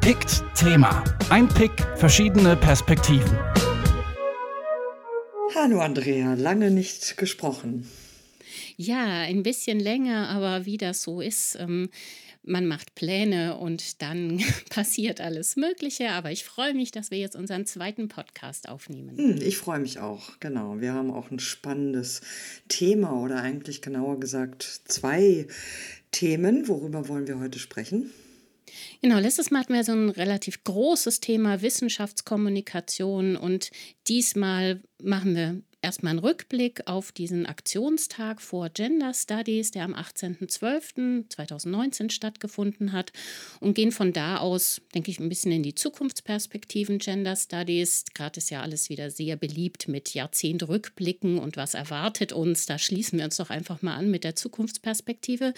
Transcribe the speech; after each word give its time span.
Pickt 0.00 0.42
Thema. 0.54 1.04
Ein 1.30 1.48
Pick, 1.48 1.72
verschiedene 1.96 2.56
Perspektiven. 2.56 3.38
Hallo 5.54 5.80
Andrea, 5.80 6.34
lange 6.34 6.70
nicht 6.70 7.16
gesprochen. 7.16 7.86
Ja, 8.76 9.04
ein 9.22 9.42
bisschen 9.42 9.80
länger, 9.80 10.28
aber 10.28 10.66
wie 10.66 10.76
das 10.76 11.02
so 11.02 11.20
ist, 11.20 11.56
ähm, 11.60 11.90
man 12.48 12.66
macht 12.66 12.94
Pläne 12.94 13.56
und 13.56 14.02
dann 14.02 14.42
passiert 14.70 15.20
alles 15.20 15.56
Mögliche. 15.56 16.10
Aber 16.10 16.32
ich 16.32 16.44
freue 16.44 16.74
mich, 16.74 16.90
dass 16.90 17.10
wir 17.10 17.18
jetzt 17.18 17.36
unseren 17.36 17.66
zweiten 17.66 18.08
Podcast 18.08 18.68
aufnehmen. 18.68 19.16
Hm, 19.16 19.38
ich 19.40 19.58
freue 19.58 19.78
mich 19.78 19.98
auch, 20.00 20.40
genau. 20.40 20.80
Wir 20.80 20.94
haben 20.94 21.10
auch 21.10 21.30
ein 21.30 21.38
spannendes 21.38 22.22
Thema 22.68 23.22
oder 23.22 23.42
eigentlich 23.42 23.82
genauer 23.82 24.18
gesagt 24.18 24.62
zwei 24.84 25.46
Themen. 26.10 26.68
Worüber 26.68 27.08
wollen 27.08 27.28
wir 27.28 27.38
heute 27.38 27.58
sprechen? 27.58 28.10
Genau, 29.00 29.18
letztes 29.18 29.50
Mal 29.50 29.60
hatten 29.60 29.74
wir 29.74 29.84
so 29.84 29.92
ein 29.92 30.10
relativ 30.10 30.64
großes 30.64 31.20
Thema 31.20 31.62
Wissenschaftskommunikation 31.62 33.36
und 33.36 33.70
diesmal 34.08 34.82
machen 35.02 35.34
wir 35.34 35.62
erstmal 35.82 36.10
einen 36.10 36.18
Rückblick 36.18 36.86
auf 36.86 37.12
diesen 37.12 37.46
Aktionstag 37.46 38.42
vor 38.42 38.68
Gender 38.68 39.14
Studies, 39.14 39.70
der 39.70 39.84
am 39.84 39.94
18.12.2019 39.94 42.10
stattgefunden 42.10 42.92
hat 42.92 43.12
und 43.60 43.74
gehen 43.74 43.92
von 43.92 44.12
da 44.12 44.38
aus, 44.38 44.82
denke 44.94 45.10
ich, 45.10 45.20
ein 45.20 45.28
bisschen 45.28 45.52
in 45.52 45.62
die 45.62 45.74
Zukunftsperspektiven 45.74 46.98
Gender 46.98 47.36
Studies. 47.36 48.06
Gerade 48.14 48.38
ist 48.38 48.48
ja 48.50 48.62
alles 48.62 48.88
wieder 48.90 49.10
sehr 49.10 49.36
beliebt 49.36 49.88
mit 49.88 50.14
Jahrzehntrückblicken 50.14 51.38
und 51.38 51.56
was 51.56 51.74
erwartet 51.74 52.32
uns. 52.32 52.66
Da 52.66 52.78
schließen 52.78 53.18
wir 53.18 53.26
uns 53.26 53.36
doch 53.36 53.50
einfach 53.50 53.82
mal 53.82 53.94
an 53.94 54.10
mit 54.10 54.24
der 54.24 54.34
Zukunftsperspektive. 54.36 55.52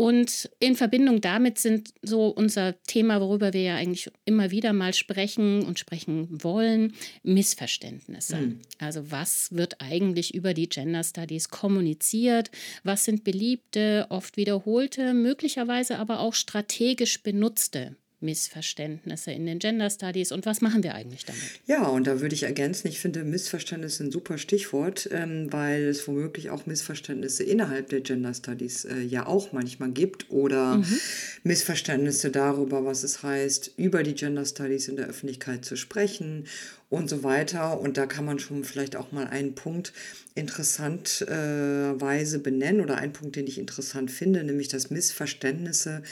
Und 0.00 0.48
in 0.60 0.76
Verbindung 0.76 1.20
damit 1.20 1.58
sind 1.58 1.92
so 2.02 2.28
unser 2.28 2.80
Thema, 2.84 3.20
worüber 3.20 3.52
wir 3.52 3.62
ja 3.62 3.74
eigentlich 3.74 4.08
immer 4.24 4.52
wieder 4.52 4.72
mal 4.72 4.94
sprechen 4.94 5.64
und 5.64 5.80
sprechen 5.80 6.28
wollen, 6.44 6.94
Missverständnisse. 7.24 8.36
Mhm. 8.36 8.60
Also 8.78 9.10
was 9.10 9.48
wird 9.50 9.80
eigentlich 9.80 10.34
über 10.34 10.54
die 10.54 10.68
Gender 10.68 11.02
Studies 11.02 11.48
kommuniziert? 11.48 12.52
Was 12.84 13.06
sind 13.06 13.24
beliebte, 13.24 14.06
oft 14.08 14.36
wiederholte, 14.36 15.14
möglicherweise 15.14 15.98
aber 15.98 16.20
auch 16.20 16.34
strategisch 16.34 17.24
benutzte 17.24 17.96
Missverständnisse 18.20 19.30
in 19.30 19.46
den 19.46 19.60
Gender 19.60 19.88
Studies 19.90 20.32
und 20.32 20.44
was 20.44 20.60
machen 20.60 20.82
wir 20.82 20.94
eigentlich 20.94 21.24
damit? 21.24 21.40
Ja, 21.66 21.86
und 21.86 22.06
da 22.06 22.20
würde 22.20 22.34
ich 22.34 22.42
ergänzen, 22.42 22.88
ich 22.88 22.98
finde 22.98 23.24
Missverständnisse 23.24 24.04
ein 24.04 24.10
super 24.10 24.38
Stichwort, 24.38 25.08
ähm, 25.12 25.52
weil 25.52 25.84
es 25.84 26.08
womöglich 26.08 26.50
auch 26.50 26.66
Missverständnisse 26.66 27.44
innerhalb 27.44 27.90
der 27.90 28.00
Gender 28.00 28.34
Studies 28.34 28.84
äh, 28.84 29.00
ja 29.00 29.26
auch 29.26 29.52
manchmal 29.52 29.90
gibt 29.90 30.30
oder 30.30 30.78
mhm. 30.78 30.98
Missverständnisse 31.44 32.30
darüber, 32.30 32.84
was 32.84 33.04
es 33.04 33.22
heißt, 33.22 33.74
über 33.76 34.02
die 34.02 34.14
Gender 34.14 34.44
Studies 34.44 34.88
in 34.88 34.96
der 34.96 35.06
Öffentlichkeit 35.06 35.64
zu 35.64 35.76
sprechen 35.76 36.46
und 36.90 37.08
so 37.08 37.22
weiter. 37.22 37.80
Und 37.80 37.96
da 37.96 38.06
kann 38.06 38.24
man 38.24 38.38
schon 38.38 38.64
vielleicht 38.64 38.96
auch 38.96 39.12
mal 39.12 39.26
einen 39.26 39.54
Punkt 39.54 39.92
interessanterweise 40.34 42.36
äh, 42.36 42.40
benennen 42.40 42.80
oder 42.80 42.96
einen 42.96 43.12
Punkt, 43.12 43.36
den 43.36 43.46
ich 43.46 43.58
interessant 43.58 44.10
finde, 44.10 44.42
nämlich 44.44 44.68
dass 44.68 44.90
Missverständnisse 44.90 46.02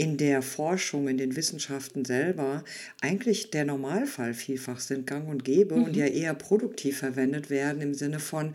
in 0.00 0.16
der 0.16 0.40
Forschung, 0.40 1.08
in 1.08 1.18
den 1.18 1.36
Wissenschaften 1.36 2.06
selber 2.06 2.64
eigentlich 3.02 3.50
der 3.50 3.66
Normalfall 3.66 4.32
vielfach 4.32 4.80
sind, 4.80 5.06
gang 5.06 5.28
und 5.28 5.44
gäbe 5.44 5.76
mhm. 5.76 5.84
und 5.84 5.94
ja 5.94 6.06
eher 6.06 6.32
produktiv 6.32 6.96
verwendet 6.96 7.50
werden 7.50 7.82
im 7.82 7.92
Sinne 7.92 8.18
von, 8.18 8.54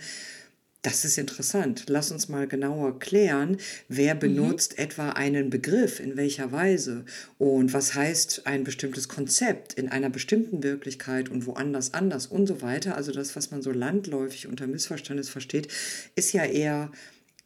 das 0.81 1.05
ist 1.05 1.19
interessant. 1.19 1.83
Lass 1.87 2.11
uns 2.11 2.29
mal 2.29 2.47
genauer 2.47 2.97
klären, 2.97 3.57
wer 3.87 4.15
mhm. 4.15 4.19
benutzt 4.19 4.79
mhm. 4.79 4.85
etwa 4.85 5.09
einen 5.11 5.51
Begriff, 5.51 5.99
in 5.99 6.17
welcher 6.17 6.51
Weise 6.51 7.05
und 7.37 7.73
was 7.73 7.93
heißt 7.93 8.47
ein 8.47 8.63
bestimmtes 8.63 9.07
Konzept 9.07 9.73
in 9.73 9.89
einer 9.89 10.09
bestimmten 10.09 10.63
Wirklichkeit 10.63 11.29
und 11.29 11.45
woanders 11.45 11.93
anders 11.93 12.25
und 12.25 12.47
so 12.47 12.63
weiter. 12.63 12.95
Also 12.95 13.11
das, 13.11 13.35
was 13.35 13.51
man 13.51 13.61
so 13.61 13.69
landläufig 13.69 14.47
unter 14.47 14.65
Missverständnis 14.65 15.29
versteht, 15.29 15.67
ist 16.15 16.33
ja 16.33 16.43
eher 16.43 16.89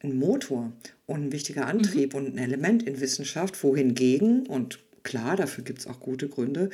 ein 0.02 0.18
Motor 0.18 0.72
und 1.06 1.26
ein 1.26 1.32
wichtiger 1.32 1.66
Antrieb 1.66 2.14
mhm. 2.14 2.18
und 2.18 2.34
ein 2.34 2.38
Element 2.38 2.82
in 2.82 3.00
Wissenschaft, 3.00 3.62
wohingegen, 3.62 4.46
und 4.46 4.78
klar, 5.02 5.36
dafür 5.36 5.64
gibt 5.64 5.80
es 5.80 5.86
auch 5.86 6.00
gute 6.00 6.28
Gründe, 6.28 6.70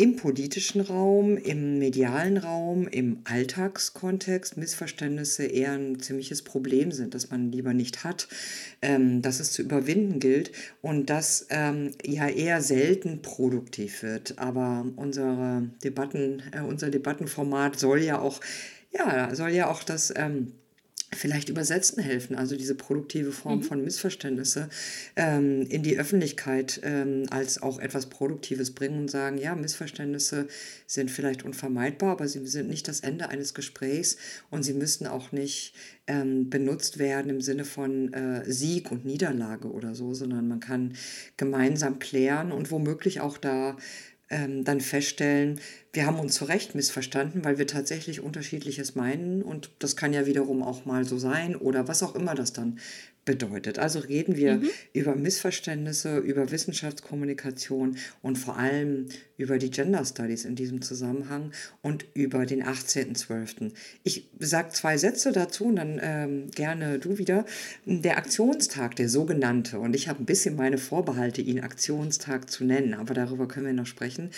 im 0.00 0.16
politischen 0.16 0.80
Raum, 0.80 1.36
im 1.36 1.78
medialen 1.78 2.38
Raum, 2.38 2.88
im 2.88 3.18
Alltagskontext 3.24 4.56
Missverständnisse 4.56 5.44
eher 5.44 5.72
ein 5.72 6.00
ziemliches 6.00 6.40
Problem 6.40 6.90
sind, 6.90 7.14
das 7.14 7.30
man 7.30 7.52
lieber 7.52 7.74
nicht 7.74 8.02
hat, 8.02 8.26
ähm, 8.80 9.20
dass 9.20 9.40
es 9.40 9.52
zu 9.52 9.60
überwinden 9.60 10.18
gilt 10.18 10.52
und 10.80 11.10
das 11.10 11.48
ähm, 11.50 11.90
ja 12.02 12.28
eher 12.28 12.62
selten 12.62 13.20
produktiv 13.20 14.02
wird. 14.02 14.38
Aber 14.38 14.86
unsere 14.96 15.68
Debatten, 15.84 16.42
äh, 16.52 16.62
unser 16.62 16.88
Debattenformat 16.88 17.78
soll 17.78 18.00
ja 18.00 18.18
auch, 18.20 18.40
ja, 18.92 19.34
soll 19.34 19.50
ja 19.50 19.68
auch 19.68 19.82
das 19.82 20.14
ähm, 20.16 20.52
vielleicht 21.12 21.48
Übersetzen 21.48 22.02
helfen, 22.02 22.36
also 22.36 22.56
diese 22.56 22.76
produktive 22.76 23.32
Form 23.32 23.58
mhm. 23.58 23.62
von 23.64 23.84
Missverständnisse 23.84 24.68
ähm, 25.16 25.66
in 25.68 25.82
die 25.82 25.98
Öffentlichkeit 25.98 26.80
ähm, 26.84 27.26
als 27.30 27.60
auch 27.60 27.80
etwas 27.80 28.06
Produktives 28.06 28.72
bringen 28.72 29.00
und 29.00 29.10
sagen, 29.10 29.36
ja, 29.36 29.56
Missverständnisse 29.56 30.46
sind 30.86 31.10
vielleicht 31.10 31.44
unvermeidbar, 31.44 32.12
aber 32.12 32.28
sie 32.28 32.46
sind 32.46 32.68
nicht 32.68 32.86
das 32.86 33.00
Ende 33.00 33.28
eines 33.28 33.54
Gesprächs 33.54 34.18
und 34.50 34.62
sie 34.62 34.74
müssen 34.74 35.08
auch 35.08 35.32
nicht 35.32 35.74
ähm, 36.06 36.48
benutzt 36.48 36.98
werden 36.98 37.30
im 37.30 37.40
Sinne 37.40 37.64
von 37.64 38.12
äh, 38.12 38.50
Sieg 38.50 38.92
und 38.92 39.04
Niederlage 39.04 39.70
oder 39.70 39.96
so, 39.96 40.14
sondern 40.14 40.46
man 40.46 40.60
kann 40.60 40.94
gemeinsam 41.36 41.98
klären 41.98 42.52
und 42.52 42.70
womöglich 42.70 43.20
auch 43.20 43.36
da 43.36 43.76
ähm, 44.30 44.64
dann 44.64 44.80
feststellen, 44.80 45.60
wir 45.92 46.06
haben 46.06 46.20
uns 46.20 46.34
zu 46.34 46.44
Recht 46.44 46.74
missverstanden, 46.74 47.44
weil 47.44 47.58
wir 47.58 47.66
tatsächlich 47.66 48.20
unterschiedliches 48.20 48.94
meinen 48.94 49.42
und 49.42 49.70
das 49.80 49.96
kann 49.96 50.12
ja 50.12 50.26
wiederum 50.26 50.62
auch 50.62 50.84
mal 50.84 51.04
so 51.04 51.18
sein 51.18 51.56
oder 51.56 51.88
was 51.88 52.02
auch 52.02 52.14
immer 52.14 52.34
das 52.34 52.52
dann 52.52 52.78
bedeutet. 53.24 53.78
Also 53.78 53.98
reden 53.98 54.36
wir 54.36 54.54
mhm. 54.54 54.70
über 54.92 55.14
Missverständnisse, 55.14 56.18
über 56.18 56.50
Wissenschaftskommunikation 56.50 57.96
und 58.22 58.38
vor 58.38 58.56
allem 58.56 59.06
über 59.36 59.58
die 59.58 59.70
Gender 59.70 60.04
Studies 60.04 60.44
in 60.44 60.56
diesem 60.56 60.80
Zusammenhang 60.80 61.52
und 61.82 62.06
über 62.14 62.46
den 62.46 62.64
18.12. 62.64 63.72
Ich 64.04 64.30
sage 64.38 64.70
zwei 64.70 64.96
Sätze 64.96 65.32
dazu 65.32 65.66
und 65.66 65.76
dann 65.76 66.00
ähm, 66.02 66.50
gerne 66.52 66.98
du 66.98 67.18
wieder. 67.18 67.44
Der 67.84 68.16
Aktionstag, 68.16 68.96
der 68.96 69.08
sogenannte, 69.08 69.78
und 69.78 69.94
ich 69.94 70.08
habe 70.08 70.22
ein 70.22 70.26
bisschen 70.26 70.56
meine 70.56 70.78
Vorbehalte, 70.78 71.42
ihn 71.42 71.60
Aktionstag 71.60 72.50
zu 72.50 72.64
nennen, 72.64 72.94
aber 72.94 73.14
darüber 73.14 73.46
können 73.46 73.66
wir 73.66 73.72
noch 73.74 73.86
sprechen, 73.86 74.30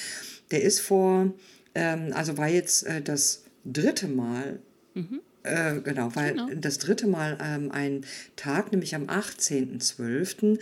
der 0.52 0.62
ist 0.62 0.80
vor, 0.80 1.32
ähm, 1.74 2.12
also 2.14 2.38
war 2.38 2.48
jetzt 2.48 2.86
äh, 2.86 3.02
das 3.02 3.44
dritte 3.64 4.08
Mal. 4.08 4.60
Mhm 4.94 5.20
äh, 5.44 5.80
genau, 5.80 6.14
weil 6.14 6.34
genau. 6.34 6.48
das 6.54 6.78
dritte 6.78 7.06
Mal 7.06 7.36
ähm, 7.42 7.70
ein 7.72 8.04
Tag, 8.36 8.72
nämlich 8.72 8.94
am 8.94 9.06
18.12. 9.06 10.60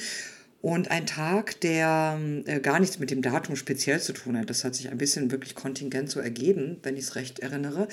Und 0.62 0.90
ein 0.90 1.06
Tag, 1.06 1.60
der 1.62 2.20
äh, 2.44 2.60
gar 2.60 2.80
nichts 2.80 2.98
mit 2.98 3.10
dem 3.10 3.22
Datum 3.22 3.56
speziell 3.56 4.00
zu 4.00 4.12
tun 4.12 4.36
hat. 4.36 4.50
Das 4.50 4.62
hat 4.62 4.74
sich 4.74 4.90
ein 4.90 4.98
bisschen 4.98 5.30
wirklich 5.30 5.54
kontingent 5.54 6.10
so 6.10 6.20
ergeben, 6.20 6.78
wenn 6.82 6.96
ich 6.96 7.04
es 7.04 7.14
recht 7.14 7.38
erinnere. 7.38 7.88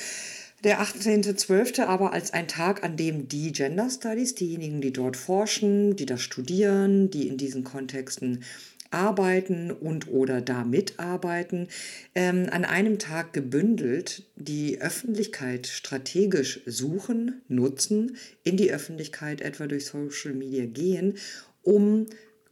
Der 0.63 0.81
18.12. 0.81 1.83
aber 1.83 2.11
als 2.13 2.33
ein 2.33 2.47
Tag, 2.47 2.83
an 2.83 2.97
dem 2.97 3.29
die 3.29 3.53
Gender 3.53 3.89
Studies, 3.89 4.35
diejenigen, 4.35 4.81
die 4.81 4.91
dort 4.91 5.15
forschen, 5.15 5.95
die 5.95 6.05
das 6.05 6.21
studieren, 6.21 7.09
die 7.09 7.27
in 7.27 7.37
diesen 7.37 7.63
Kontexten 7.63 8.43
arbeiten 8.91 9.71
und 9.71 10.07
oder 10.07 10.41
da 10.41 10.63
mitarbeiten, 10.63 11.67
ähm, 12.15 12.47
an 12.51 12.65
einem 12.65 12.99
Tag 12.99 13.33
gebündelt 13.33 14.23
die 14.35 14.81
Öffentlichkeit 14.81 15.67
strategisch 15.67 16.61
suchen, 16.65 17.41
nutzen, 17.47 18.17
in 18.43 18.57
die 18.57 18.71
Öffentlichkeit 18.71 19.41
etwa 19.41 19.67
durch 19.67 19.85
Social 19.85 20.33
Media 20.33 20.65
gehen, 20.65 21.17
um 21.63 22.07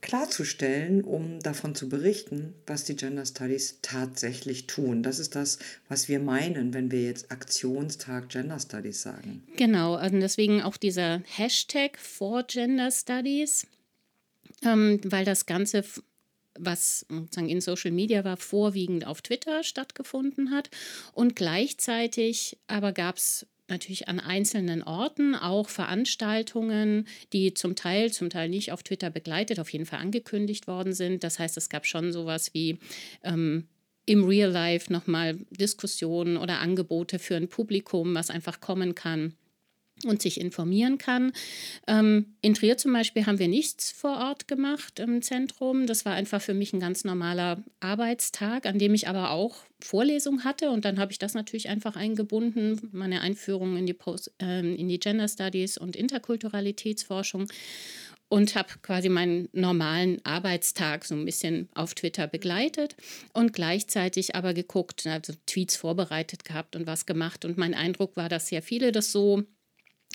klarzustellen, 0.05 1.03
um 1.03 1.39
davon 1.39 1.73
zu 1.73 1.89
berichten, 1.89 2.53
was 2.67 2.83
die 2.83 2.95
Gender 2.95 3.25
Studies 3.25 3.79
tatsächlich 3.81 4.67
tun. 4.67 5.01
Das 5.01 5.17
ist 5.19 5.35
das, 5.35 5.57
was 5.89 6.07
wir 6.07 6.19
meinen, 6.19 6.73
wenn 6.73 6.91
wir 6.91 7.03
jetzt 7.03 7.31
Aktionstag 7.31 8.29
Gender 8.29 8.59
Studies 8.59 9.01
sagen. 9.01 9.43
Genau, 9.57 9.99
und 9.99 10.19
deswegen 10.19 10.61
auch 10.61 10.77
dieser 10.77 11.23
Hashtag 11.25 11.97
for 11.97 12.43
Gender 12.43 12.91
Studies, 12.91 13.65
ähm, 14.63 15.01
weil 15.03 15.25
das 15.25 15.47
Ganze 15.47 15.83
was 16.57 17.05
sozusagen 17.09 17.49
in 17.49 17.61
Social 17.61 17.91
Media 17.91 18.23
war, 18.23 18.37
vorwiegend 18.37 19.05
auf 19.07 19.21
Twitter 19.21 19.63
stattgefunden 19.63 20.51
hat. 20.51 20.69
Und 21.13 21.35
gleichzeitig 21.35 22.57
aber 22.67 22.91
gab 22.91 23.17
es 23.17 23.47
natürlich 23.67 24.07
an 24.07 24.19
einzelnen 24.19 24.83
Orten 24.83 25.35
auch 25.35 25.69
Veranstaltungen, 25.69 27.07
die 27.33 27.53
zum 27.53 27.75
Teil, 27.75 28.11
zum 28.11 28.29
Teil 28.29 28.49
nicht 28.49 28.71
auf 28.71 28.83
Twitter 28.83 29.09
begleitet, 29.09 29.59
auf 29.59 29.69
jeden 29.69 29.85
Fall 29.85 29.99
angekündigt 29.99 30.67
worden 30.67 30.93
sind. 30.93 31.23
Das 31.23 31.39
heißt, 31.39 31.57
es 31.57 31.69
gab 31.69 31.85
schon 31.85 32.11
sowas 32.11 32.53
wie 32.53 32.77
ähm, 33.23 33.67
im 34.05 34.23
Real 34.23 34.51
Life 34.51 34.93
nochmal 34.93 35.37
Diskussionen 35.49 36.37
oder 36.37 36.59
Angebote 36.59 37.17
für 37.17 37.35
ein 37.35 37.47
Publikum, 37.47 38.13
was 38.13 38.29
einfach 38.29 38.59
kommen 38.61 38.93
kann 38.93 39.33
und 40.07 40.21
sich 40.21 40.39
informieren 40.39 40.97
kann. 40.97 41.31
Ähm, 41.87 42.35
in 42.41 42.53
Trier 42.53 42.77
zum 42.77 42.93
Beispiel 42.93 43.25
haben 43.25 43.39
wir 43.39 43.47
nichts 43.47 43.91
vor 43.91 44.17
Ort 44.17 44.47
gemacht 44.47 44.99
im 44.99 45.21
Zentrum. 45.21 45.87
Das 45.87 46.05
war 46.05 46.13
einfach 46.13 46.41
für 46.41 46.53
mich 46.53 46.73
ein 46.73 46.79
ganz 46.79 47.03
normaler 47.03 47.63
Arbeitstag, 47.79 48.65
an 48.65 48.79
dem 48.79 48.93
ich 48.93 49.07
aber 49.07 49.31
auch 49.31 49.57
Vorlesung 49.79 50.43
hatte. 50.43 50.71
Und 50.71 50.85
dann 50.85 50.99
habe 50.99 51.11
ich 51.11 51.19
das 51.19 51.33
natürlich 51.33 51.69
einfach 51.69 51.95
eingebunden, 51.95 52.89
meine 52.91 53.21
Einführung 53.21 53.77
in 53.77 53.85
die, 53.85 53.93
Post, 53.93 54.31
äh, 54.41 54.59
in 54.59 54.87
die 54.87 54.99
Gender 54.99 55.27
Studies 55.27 55.77
und 55.77 55.95
Interkulturalitätsforschung 55.95 57.47
und 58.27 58.55
habe 58.55 58.69
quasi 58.81 59.09
meinen 59.09 59.49
normalen 59.53 60.23
Arbeitstag 60.25 61.05
so 61.05 61.15
ein 61.15 61.25
bisschen 61.25 61.69
auf 61.73 61.93
Twitter 61.93 62.27
begleitet 62.27 62.95
und 63.33 63.53
gleichzeitig 63.53 64.35
aber 64.35 64.53
geguckt, 64.53 65.05
also 65.05 65.33
Tweets 65.45 65.75
vorbereitet 65.75 66.43
gehabt 66.43 66.75
und 66.75 66.87
was 66.87 67.05
gemacht. 67.05 67.45
Und 67.45 67.57
mein 67.57 67.73
Eindruck 67.73 68.17
war, 68.17 68.29
dass 68.29 68.47
sehr 68.47 68.61
viele 68.61 68.91
das 68.91 69.11
so 69.11 69.43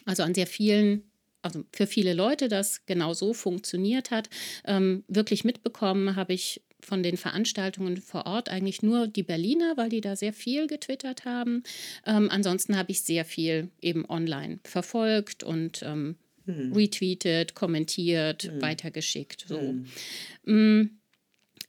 also 0.05 0.23
an 0.23 0.35
sehr 0.35 0.47
vielen 0.47 1.11
also 1.43 1.65
für 1.73 1.87
viele 1.87 2.13
Leute 2.13 2.49
das 2.49 2.85
genau 2.85 3.15
so 3.15 3.33
funktioniert 3.33 4.11
hat. 4.11 4.29
Ähm, 4.67 5.05
wirklich 5.09 5.43
mitbekommen 5.45 6.17
habe 6.17 6.35
ich 6.35 6.63
von 6.81 7.03
den 7.03 7.17
Veranstaltungen 7.17 7.99
vor 7.99 8.27
Ort 8.27 8.49
eigentlich 8.49 8.83
nur 8.83 9.07
die 9.07 9.23
Berliner, 9.23 9.77
weil 9.77 9.89
die 9.89 10.01
da 10.01 10.17
sehr 10.17 10.33
viel 10.33 10.67
getwittert 10.67 11.25
haben. 11.25 11.63
Ähm, 12.07 12.29
ansonsten 12.31 12.77
habe 12.77 12.91
ich 12.91 13.03
sehr 13.03 13.25
viel 13.25 13.71
eben 13.81 14.09
online 14.09 14.61
verfolgt 14.65 15.43
und 15.43 15.83
ähm, 15.83 16.17
hm. 16.47 16.73
retweetet, 16.73 17.55
kommentiert, 17.55 18.45
hm. 18.45 18.63
weitergeschickt. 18.63 19.45
So. 19.47 19.61
Hm. 19.61 19.87
Mm, 20.45 21.01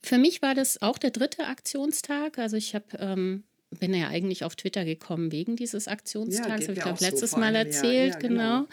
für 0.02 0.18
mich 0.18 0.42
war 0.42 0.56
das 0.56 0.82
auch 0.82 0.98
der 0.98 1.12
dritte 1.12 1.46
Aktionstag. 1.48 2.40
Also 2.40 2.58
ich 2.58 2.74
habe 2.74 2.98
ähm, 3.00 3.44
bin 3.80 3.94
ja 3.94 4.10
eigentlich 4.10 4.44
auf 4.44 4.56
Twitter 4.56 4.86
gekommen 4.86 5.32
wegen 5.32 5.56
dieses 5.56 5.88
Aktionstags. 5.88 6.48
Ja, 6.48 6.54
habe 6.54 6.74
ich 6.74 6.80
glaube 6.80 7.04
letztes 7.04 7.32
so 7.32 7.38
Mal 7.38 7.56
erzählt, 7.56 8.16
ja, 8.16 8.20
ja, 8.22 8.28
genau. 8.28 8.60
genau. 8.60 8.68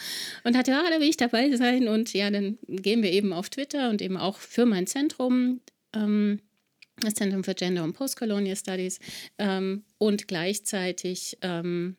Und 0.45 0.57
hatte, 0.57 0.73
ja, 0.73 0.83
da 0.91 1.01
will 1.01 1.09
ich 1.09 1.17
dabei 1.17 1.55
sein. 1.57 1.89
Und 1.89 2.13
ja, 2.13 2.31
dann 2.31 2.59
gehen 2.67 3.03
wir 3.03 3.13
eben 3.13 3.33
auf 3.33 3.49
Twitter 3.49 3.91
und 3.91 4.03
eben 4.03 4.17
auch 4.17 4.39
für 4.39 4.67
mein 4.67 4.87
Zentrum. 4.87 5.61
Ähm, 5.95 6.41
das 7.01 7.15
Zentrum 7.15 7.45
für 7.45 7.55
Gender 7.55 7.85
und 7.85 7.93
Postcolonial 7.93 8.57
Studies 8.57 8.99
ähm, 9.39 9.85
und 9.99 10.27
gleichzeitig 10.27 11.39
ähm, 11.43 11.97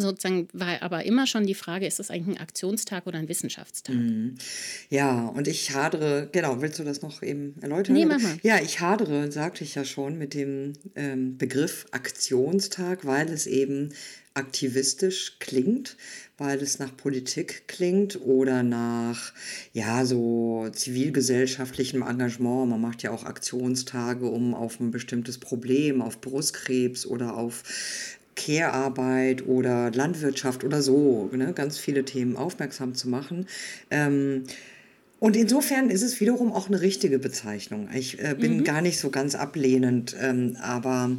sozusagen 0.00 0.48
war 0.52 0.82
aber 0.82 1.04
immer 1.04 1.26
schon 1.26 1.46
die 1.46 1.54
Frage, 1.54 1.86
ist 1.86 1.98
das 1.98 2.10
eigentlich 2.10 2.36
ein 2.36 2.42
Aktionstag 2.42 3.06
oder 3.06 3.18
ein 3.18 3.28
Wissenschaftstag? 3.28 3.94
Mhm. 3.94 4.34
Ja, 4.90 5.26
und 5.28 5.48
ich 5.48 5.74
hadere, 5.74 6.28
genau, 6.32 6.60
willst 6.60 6.78
du 6.78 6.84
das 6.84 7.02
noch 7.02 7.22
eben 7.22 7.54
erläutern? 7.60 7.94
Nee, 7.94 8.06
mach 8.06 8.20
mal. 8.20 8.36
Ja, 8.42 8.60
ich 8.60 8.80
hadere, 8.80 9.30
sagte 9.32 9.64
ich 9.64 9.74
ja 9.74 9.84
schon, 9.84 10.18
mit 10.18 10.34
dem 10.34 10.74
ähm, 10.94 11.38
Begriff 11.38 11.86
Aktionstag, 11.90 13.04
weil 13.04 13.28
es 13.28 13.46
eben 13.46 13.92
aktivistisch 14.36 15.38
klingt, 15.38 15.96
weil 16.36 16.60
es 16.60 16.78
nach 16.78 16.94
Politik 16.94 17.64
klingt 17.66 18.20
oder 18.20 18.62
nach 18.62 19.32
ja 19.72 20.04
so 20.04 20.68
zivilgesellschaftlichem 20.70 22.02
Engagement. 22.02 22.68
Man 22.68 22.80
macht 22.80 23.02
ja 23.02 23.10
auch 23.10 23.24
Aktionstage, 23.24 24.26
um 24.26 24.54
auf 24.54 24.78
ein 24.78 24.90
bestimmtes 24.90 25.38
Problem, 25.38 26.02
auf 26.02 26.20
Brustkrebs 26.20 27.06
oder 27.06 27.36
auf 27.36 27.62
Care-Arbeit 28.36 29.46
oder 29.46 29.90
Landwirtschaft 29.90 30.62
oder 30.62 30.82
so, 30.82 31.30
ne, 31.32 31.52
ganz 31.52 31.78
viele 31.78 32.04
Themen 32.04 32.36
aufmerksam 32.36 32.94
zu 32.94 33.08
machen. 33.08 33.46
Ähm, 33.90 34.44
und 35.18 35.34
insofern 35.34 35.90
ist 35.90 36.02
es 36.02 36.20
wiederum 36.20 36.52
auch 36.52 36.68
eine 36.68 36.80
richtige 36.80 37.18
Bezeichnung. 37.18 37.88
Ich 37.94 38.22
äh, 38.22 38.36
bin 38.38 38.58
mhm. 38.58 38.64
gar 38.64 38.82
nicht 38.82 38.98
so 38.98 39.10
ganz 39.10 39.34
ablehnend, 39.34 40.14
ähm, 40.20 40.56
aber 40.60 41.10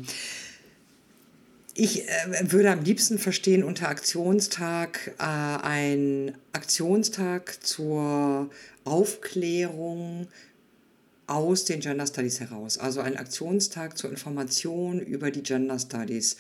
ich 1.73 2.07
äh, 2.07 2.51
würde 2.51 2.71
am 2.71 2.83
liebsten 2.83 3.17
verstehen 3.17 3.63
unter 3.63 3.89
Aktionstag 3.89 5.13
äh, 5.19 5.23
ein 5.23 6.33
Aktionstag 6.53 7.63
zur 7.63 8.49
Aufklärung 8.83 10.27
aus 11.27 11.65
den 11.65 11.81
Gender 11.81 12.07
Studies 12.07 12.39
heraus. 12.39 12.77
Also 12.77 13.01
ein 13.01 13.17
Aktionstag 13.17 13.97
zur 13.97 14.09
Information 14.09 14.99
über 14.99 15.29
die 15.29 15.43
Gender 15.43 15.77
Studies. 15.77 16.37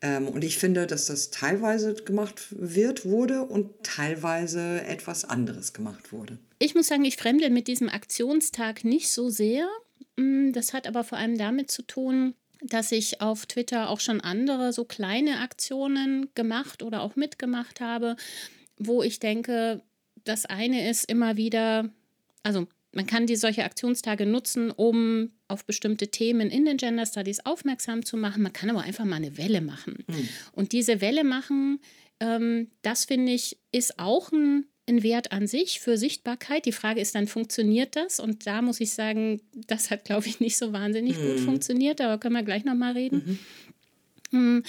Ähm, 0.00 0.28
und 0.28 0.44
ich 0.44 0.58
finde, 0.58 0.86
dass 0.86 1.06
das 1.06 1.30
teilweise 1.30 1.94
gemacht 1.94 2.46
wird, 2.50 3.04
wurde 3.04 3.42
und 3.42 3.70
teilweise 3.82 4.82
etwas 4.82 5.24
anderes 5.24 5.72
gemacht 5.72 6.12
wurde. 6.12 6.38
Ich 6.60 6.74
muss 6.74 6.86
sagen, 6.86 7.04
ich 7.04 7.16
fremde 7.16 7.50
mit 7.50 7.66
diesem 7.66 7.88
Aktionstag 7.88 8.84
nicht 8.84 9.10
so 9.10 9.28
sehr. 9.28 9.68
Mm, 10.16 10.52
das 10.52 10.72
hat 10.72 10.86
aber 10.86 11.02
vor 11.02 11.18
allem 11.18 11.36
damit 11.36 11.70
zu 11.70 11.82
tun, 11.82 12.34
dass 12.62 12.92
ich 12.92 13.20
auf 13.20 13.46
Twitter 13.46 13.90
auch 13.90 14.00
schon 14.00 14.20
andere 14.20 14.72
so 14.72 14.84
kleine 14.84 15.40
Aktionen 15.40 16.28
gemacht 16.34 16.82
oder 16.82 17.02
auch 17.02 17.16
mitgemacht 17.16 17.80
habe, 17.80 18.16
wo 18.78 19.02
ich 19.02 19.18
denke, 19.18 19.82
das 20.24 20.46
eine 20.46 20.88
ist 20.88 21.08
immer 21.10 21.36
wieder, 21.36 21.90
also 22.42 22.66
man 22.92 23.06
kann 23.06 23.26
die 23.26 23.36
solche 23.36 23.64
Aktionstage 23.64 24.24
nutzen, 24.24 24.70
um 24.70 25.30
auf 25.46 25.64
bestimmte 25.64 26.08
Themen 26.08 26.50
in 26.50 26.64
den 26.64 26.78
Gender 26.78 27.06
Studies 27.06 27.40
aufmerksam 27.44 28.04
zu 28.04 28.16
machen. 28.16 28.42
Man 28.42 28.52
kann 28.52 28.70
aber 28.70 28.82
einfach 28.82 29.04
mal 29.04 29.16
eine 29.16 29.36
Welle 29.36 29.60
machen. 29.60 30.04
Mhm. 30.06 30.28
Und 30.52 30.72
diese 30.72 31.00
Welle 31.00 31.24
machen, 31.24 31.80
ähm, 32.20 32.70
das 32.82 33.04
finde 33.04 33.32
ich, 33.32 33.58
ist 33.72 33.98
auch 33.98 34.32
ein, 34.32 34.66
ein 34.88 35.02
Wert 35.02 35.32
an 35.32 35.46
sich 35.46 35.80
für 35.80 35.98
Sichtbarkeit. 35.98 36.64
Die 36.64 36.72
Frage 36.72 37.00
ist 37.00 37.14
dann, 37.14 37.26
funktioniert 37.26 37.94
das? 37.94 38.20
Und 38.20 38.46
da 38.46 38.62
muss 38.62 38.80
ich 38.80 38.92
sagen, 38.92 39.42
das 39.66 39.90
hat, 39.90 40.04
glaube 40.04 40.26
ich, 40.26 40.40
nicht 40.40 40.56
so 40.56 40.72
wahnsinnig 40.72 41.18
mhm. 41.18 41.28
gut 41.28 41.40
funktioniert. 41.40 42.00
Aber 42.00 42.18
können 42.18 42.34
wir 42.34 42.42
gleich 42.42 42.64
nochmal 42.64 42.94
reden. 42.94 43.38
Mhm. 44.30 44.62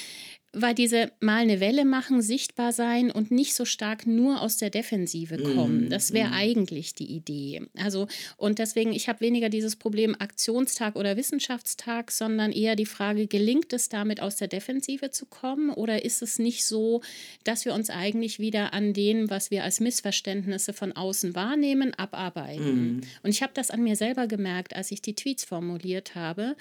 Weil 0.51 0.73
diese 0.73 1.11
mal 1.19 1.41
eine 1.41 1.59
Welle 1.59 1.85
machen, 1.85 2.23
sichtbar 2.23 2.71
sein 2.71 3.11
und 3.11 3.29
nicht 3.29 3.53
so 3.53 3.65
stark 3.65 4.07
nur 4.07 4.41
aus 4.41 4.57
der 4.57 4.71
Defensive 4.71 5.37
mhm, 5.37 5.55
kommen. 5.55 5.89
Das 5.89 6.11
wäre 6.11 6.29
mm. 6.29 6.33
eigentlich 6.33 6.95
die 6.95 7.11
Idee. 7.11 7.61
Also, 7.77 8.07
und 8.35 8.57
deswegen, 8.57 8.91
ich 8.91 9.07
habe 9.07 9.21
weniger 9.21 9.49
dieses 9.49 9.75
Problem 9.75 10.15
Aktionstag 10.17 10.95
oder 10.95 11.17
Wissenschaftstag, 11.17 12.09
sondern 12.11 12.51
eher 12.51 12.75
die 12.75 12.87
Frage, 12.87 13.27
gelingt 13.27 13.73
es 13.73 13.89
damit 13.89 14.21
aus 14.21 14.37
der 14.37 14.47
Defensive 14.47 15.11
zu 15.11 15.27
kommen 15.27 15.69
oder 15.69 16.03
ist 16.03 16.23
es 16.23 16.39
nicht 16.39 16.65
so, 16.65 17.01
dass 17.43 17.65
wir 17.65 17.75
uns 17.75 17.91
eigentlich 17.91 18.39
wieder 18.39 18.73
an 18.73 18.93
dem, 18.93 19.29
was 19.29 19.51
wir 19.51 19.63
als 19.63 19.79
Missverständnisse 19.79 20.73
von 20.73 20.93
außen 20.93 21.35
wahrnehmen, 21.35 21.93
abarbeiten? 21.93 22.97
Mm. 22.97 23.01
Und 23.21 23.29
ich 23.29 23.43
habe 23.43 23.53
das 23.53 23.69
an 23.69 23.83
mir 23.83 23.95
selber 23.95 24.25
gemerkt, 24.25 24.75
als 24.75 24.89
ich 24.89 25.03
die 25.03 25.13
Tweets 25.13 25.45
formuliert 25.45 26.15
habe, 26.15 26.55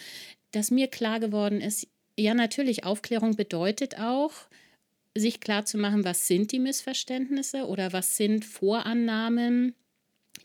dass 0.52 0.70
mir 0.70 0.88
klar 0.88 1.20
geworden 1.20 1.60
ist, 1.60 1.86
ja, 2.18 2.34
natürlich, 2.34 2.84
Aufklärung 2.84 3.36
bedeutet 3.36 3.98
auch, 3.98 4.32
sich 5.16 5.40
klarzumachen, 5.40 6.04
was 6.04 6.26
sind 6.26 6.52
die 6.52 6.58
Missverständnisse 6.58 7.66
oder 7.66 7.92
was 7.92 8.16
sind 8.16 8.44
Vorannahmen, 8.44 9.74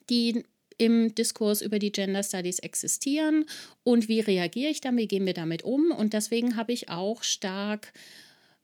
die 0.09 0.43
im 0.77 1.13
Diskurs 1.13 1.61
über 1.61 1.79
die 1.79 1.91
Gender 1.91 2.23
Studies 2.23 2.59
existieren 2.59 3.45
und 3.83 4.07
wie 4.07 4.19
reagiere 4.19 4.71
ich 4.71 4.81
damit, 4.81 5.03
wie 5.03 5.07
gehen 5.07 5.25
wir 5.25 5.33
damit 5.33 5.63
um. 5.63 5.91
Und 5.91 6.13
deswegen 6.13 6.55
habe 6.55 6.73
ich 6.73 6.89
auch 6.89 7.23
stark 7.23 7.93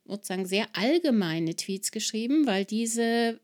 sozusagen 0.06 0.46
sehr 0.46 0.68
allgemeine 0.74 1.56
Tweets 1.56 1.92
geschrieben, 1.92 2.48
weil 2.48 2.66
diese 2.66 3.40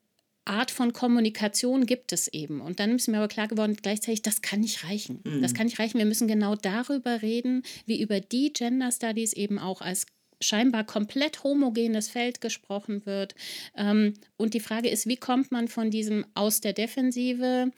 Art 0.45 0.71
von 0.71 0.93
Kommunikation 0.93 1.85
gibt 1.85 2.13
es 2.13 2.27
eben. 2.27 2.61
Und 2.61 2.79
dann 2.79 2.95
ist 2.95 3.07
mir 3.07 3.17
aber 3.17 3.27
klar 3.27 3.47
geworden, 3.47 3.77
gleichzeitig, 3.81 4.21
das 4.21 4.41
kann 4.41 4.61
nicht 4.61 4.83
reichen. 4.83 5.19
Mhm. 5.23 5.41
Das 5.41 5.53
kann 5.53 5.65
nicht 5.65 5.79
reichen. 5.79 5.97
Wir 5.97 6.05
müssen 6.05 6.27
genau 6.27 6.55
darüber 6.55 7.21
reden, 7.21 7.63
wie 7.85 8.01
über 8.01 8.19
die 8.19 8.53
Gender 8.53 8.91
Studies 8.91 9.33
eben 9.33 9.59
auch 9.59 9.81
als 9.81 10.05
scheinbar 10.41 10.83
komplett 10.83 11.43
homogenes 11.43 12.09
Feld 12.09 12.41
gesprochen 12.41 13.05
wird. 13.05 13.35
Ähm, 13.75 14.13
und 14.37 14.53
die 14.53 14.59
Frage 14.59 14.89
ist, 14.89 15.07
wie 15.07 15.17
kommt 15.17 15.51
man 15.51 15.67
von 15.67 15.89
diesem 15.89 16.25
aus 16.33 16.61
der 16.61 16.73
Defensive 16.73 17.71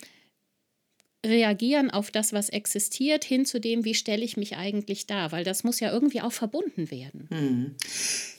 reagieren 1.28 1.92
auf 1.92 2.12
das, 2.12 2.34
was 2.34 2.50
existiert, 2.50 3.24
hin 3.24 3.46
zu 3.46 3.60
dem, 3.60 3.86
wie 3.86 3.94
stelle 3.94 4.24
ich 4.24 4.38
mich 4.38 4.58
eigentlich 4.58 5.06
dar, 5.06 5.32
weil 5.32 5.44
das 5.44 5.64
muss 5.64 5.80
ja 5.80 5.92
irgendwie 5.92 6.22
auch 6.22 6.32
verbunden 6.32 6.90
werden. 6.90 7.28
Hm. 7.30 7.76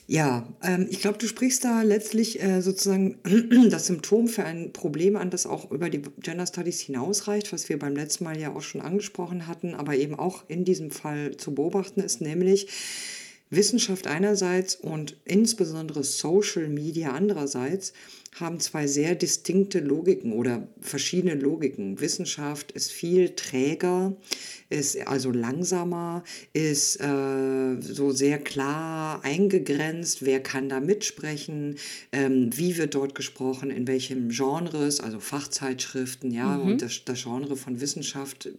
Ja, 0.07 0.47
ähm, 0.63 0.87
ich 0.89 1.01
glaube, 1.01 1.19
du 1.19 1.27
sprichst 1.27 1.63
da 1.63 1.83
letztlich 1.83 2.41
äh, 2.41 2.61
sozusagen 2.61 3.19
das 3.69 3.87
Symptom 3.87 4.27
für 4.27 4.43
ein 4.43 4.73
Problem 4.73 5.15
an, 5.15 5.29
das 5.29 5.45
auch 5.45 5.71
über 5.71 5.89
die 5.89 6.01
Gender 6.21 6.47
Studies 6.47 6.81
hinausreicht, 6.81 7.53
was 7.53 7.69
wir 7.69 7.77
beim 7.77 7.95
letzten 7.95 8.23
Mal 8.23 8.39
ja 8.39 8.53
auch 8.53 8.61
schon 8.61 8.81
angesprochen 8.81 9.45
hatten, 9.45 9.75
aber 9.75 9.95
eben 9.95 10.15
auch 10.15 10.45
in 10.47 10.65
diesem 10.65 10.89
Fall 10.89 11.37
zu 11.37 11.53
beobachten 11.53 12.01
ist, 12.01 12.21
nämlich 12.21 12.67
Wissenschaft 13.49 14.07
einerseits 14.07 14.75
und 14.75 15.17
insbesondere 15.25 16.03
Social 16.03 16.67
Media 16.69 17.11
andererseits 17.11 17.93
haben 18.35 18.59
zwei 18.59 18.87
sehr 18.87 19.15
distinkte 19.15 19.79
Logiken 19.79 20.33
oder 20.33 20.67
verschiedene 20.81 21.35
Logiken. 21.35 21.99
Wissenschaft 21.99 22.71
ist 22.71 22.91
viel 22.91 23.29
träger, 23.29 24.15
ist 24.69 25.07
also 25.07 25.31
langsamer, 25.31 26.23
ist 26.53 27.01
äh, 27.01 27.81
so 27.81 28.11
sehr 28.11 28.37
klar 28.37 29.23
eingegrenzt, 29.23 30.25
wer 30.25 30.41
kann 30.41 30.69
da 30.69 30.79
mitsprechen, 30.79 31.77
ähm, 32.11 32.49
wie 32.55 32.77
wird 32.77 32.95
dort 32.95 33.15
gesprochen, 33.15 33.71
in 33.71 33.87
welchem 33.87 34.29
Genres, 34.29 34.99
also 34.99 35.19
Fachzeitschriften, 35.19 36.31
ja, 36.31 36.57
mhm. 36.57 36.61
und 36.61 36.81
das, 36.81 37.03
das 37.03 37.23
Genre 37.23 37.55
von 37.55 37.81
Wissenschaft 37.81 38.49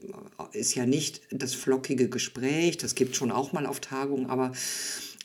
ist 0.53 0.75
ja 0.75 0.85
nicht 0.85 1.23
das 1.31 1.55
flockige 1.55 2.09
Gespräch, 2.09 2.77
das 2.77 2.95
gibt 2.95 3.17
schon 3.17 3.31
auch 3.31 3.53
mal 3.53 3.67
auf 3.67 3.81
Tagungen, 3.81 4.27
aber 4.27 4.53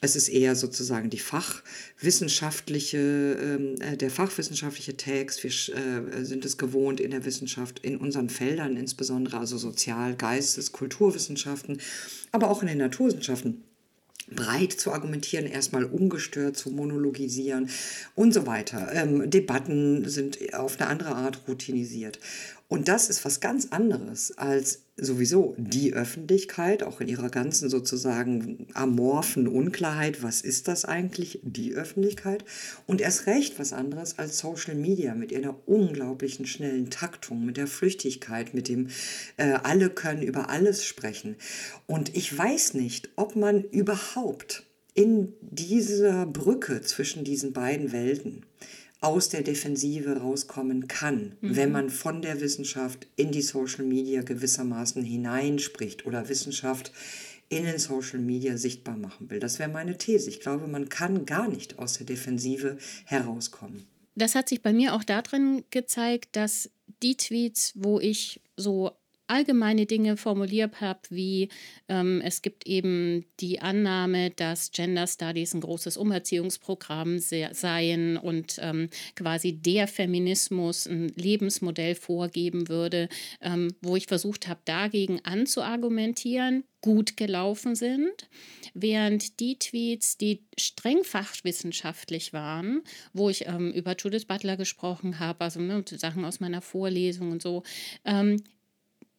Es 0.01 0.15
ist 0.15 0.27
eher 0.29 0.55
sozusagen 0.55 1.09
die 1.09 1.19
fachwissenschaftliche, 1.19 2.97
ähm, 2.97 3.75
äh, 3.81 3.97
der 3.97 4.11
fachwissenschaftliche 4.11 4.97
Text. 4.97 5.43
Wir 5.43 5.51
äh, 5.51 6.25
sind 6.25 6.45
es 6.45 6.57
gewohnt 6.57 6.99
in 6.99 7.11
der 7.11 7.25
Wissenschaft, 7.25 7.79
in 7.79 7.97
unseren 7.97 8.29
Feldern 8.29 8.77
insbesondere, 8.77 9.37
also 9.39 9.57
Sozial-, 9.57 10.15
Geistes-, 10.15 10.73
Kulturwissenschaften, 10.73 11.79
aber 12.31 12.49
auch 12.49 12.61
in 12.61 12.67
den 12.67 12.77
Naturwissenschaften 12.77 13.63
breit 14.29 14.73
zu 14.73 14.91
argumentieren, 14.91 15.45
erstmal 15.45 15.85
ungestört 15.85 16.57
zu 16.57 16.71
monologisieren 16.71 17.69
und 18.15 18.33
so 18.33 18.47
weiter. 18.47 18.91
Ähm, 18.93 19.29
Debatten 19.29 20.07
sind 20.09 20.53
auf 20.53 20.79
eine 20.79 20.89
andere 20.89 21.15
Art 21.15 21.47
routinisiert. 21.47 22.19
Und 22.67 22.87
das 22.87 23.09
ist 23.09 23.23
was 23.23 23.41
ganz 23.41 23.67
anderes 23.69 24.35
als 24.39 24.81
sowieso 24.97 25.55
die 25.57 25.93
Öffentlichkeit, 25.93 26.81
auch 26.81 26.99
in 26.99 27.07
ihrer 27.07 27.29
ganzen 27.29 27.69
sozusagen 27.69 28.67
amorphen 28.73 29.47
Unklarheit, 29.47 30.23
was 30.23 30.41
ist 30.41 30.67
das 30.67 30.83
eigentlich, 30.83 31.41
die 31.43 31.75
Öffentlichkeit? 31.75 32.43
Und 32.87 33.01
erst 33.01 33.27
recht 33.27 33.59
was 33.59 33.71
anderes 33.71 34.17
als 34.17 34.39
Social 34.39 34.73
Media 34.73 35.13
mit 35.13 35.31
ihrer 35.31 35.55
unglaublichen 35.67 36.47
schnellen 36.47 36.89
Taktung, 36.89 37.45
mit 37.45 37.57
der 37.57 37.67
Flüchtigkeit, 37.67 38.55
mit 38.55 38.67
dem 38.67 38.87
äh, 39.37 39.53
alle 39.63 39.91
können 39.91 40.23
über 40.23 40.49
alles 40.49 40.83
sprechen. 40.85 41.35
Und 41.85 42.15
ich 42.15 42.35
weiß 42.35 42.73
nicht, 42.73 43.09
ob 43.15 43.35
man 43.35 43.63
überhaupt 43.63 44.63
in 44.95 45.33
dieser 45.41 46.25
Brücke 46.25 46.81
zwischen 46.81 47.25
diesen 47.25 47.53
beiden 47.53 47.91
Welten 47.91 48.45
aus 49.05 49.29
der 49.29 49.43
Defensive 49.43 50.17
rauskommen 50.17 50.87
kann, 50.87 51.37
mhm. 51.39 51.55
wenn 51.55 51.71
man 51.71 51.89
von 51.91 52.23
der 52.23 52.41
Wissenschaft 52.41 53.05
in 53.15 53.31
die 53.31 53.43
Social 53.43 53.85
Media 53.85 54.23
gewissermaßen 54.23 55.03
hineinspricht 55.03 56.07
oder 56.07 56.27
Wissenschaft 56.27 56.91
in 57.47 57.65
den 57.65 57.77
Social 57.77 58.19
Media 58.19 58.57
sichtbar 58.57 58.97
machen 58.97 59.29
will. 59.29 59.39
Das 59.39 59.59
wäre 59.59 59.69
meine 59.69 59.97
These. 59.99 60.29
Ich 60.29 60.39
glaube, 60.39 60.67
man 60.67 60.89
kann 60.89 61.27
gar 61.27 61.47
nicht 61.47 61.77
aus 61.77 61.93
der 61.93 62.07
Defensive 62.07 62.77
herauskommen. 63.05 63.85
Das 64.15 64.33
hat 64.33 64.49
sich 64.49 64.63
bei 64.63 64.73
mir 64.73 64.95
auch 64.95 65.03
darin 65.03 65.63
gezeigt, 65.69 66.35
dass 66.35 66.71
die 67.03 67.15
Tweets, 67.15 67.73
wo 67.75 67.99
ich 67.99 68.41
so 68.57 68.91
allgemeine 69.27 69.85
Dinge 69.85 70.17
formuliert 70.17 70.81
habe, 70.81 70.99
wie 71.09 71.49
ähm, 71.87 72.21
es 72.23 72.41
gibt 72.41 72.67
eben 72.67 73.25
die 73.39 73.61
Annahme, 73.61 74.31
dass 74.31 74.71
Gender 74.71 75.07
Studies 75.07 75.53
ein 75.53 75.61
großes 75.61 75.97
Umerziehungsprogramm 75.97 77.19
seien 77.19 78.17
und 78.17 78.57
ähm, 78.61 78.89
quasi 79.15 79.53
der 79.53 79.87
Feminismus 79.87 80.85
ein 80.85 81.09
Lebensmodell 81.09 81.95
vorgeben 81.95 82.67
würde, 82.67 83.09
ähm, 83.41 83.73
wo 83.81 83.95
ich 83.95 84.07
versucht 84.07 84.47
habe, 84.47 84.61
dagegen 84.65 85.19
anzuargumentieren, 85.23 86.63
gut 86.81 87.17
gelaufen 87.17 87.73
sind, 87.73 88.29
während 88.75 89.39
die 89.39 89.57
Tweets, 89.57 90.17
die 90.17 90.45
streng 90.55 91.03
fachwissenschaftlich 91.03 92.31
waren, 92.31 92.83
wo 93.11 93.29
ich 93.29 93.47
ähm, 93.47 93.71
über 93.71 93.95
Judith 93.95 94.25
Butler 94.25 94.55
gesprochen 94.55 95.19
habe, 95.19 95.43
also 95.43 95.59
ne, 95.59 95.83
Sachen 95.87 96.23
aus 96.25 96.39
meiner 96.39 96.61
Vorlesung 96.61 97.31
und 97.31 97.41
so, 97.41 97.63
ähm, 98.05 98.37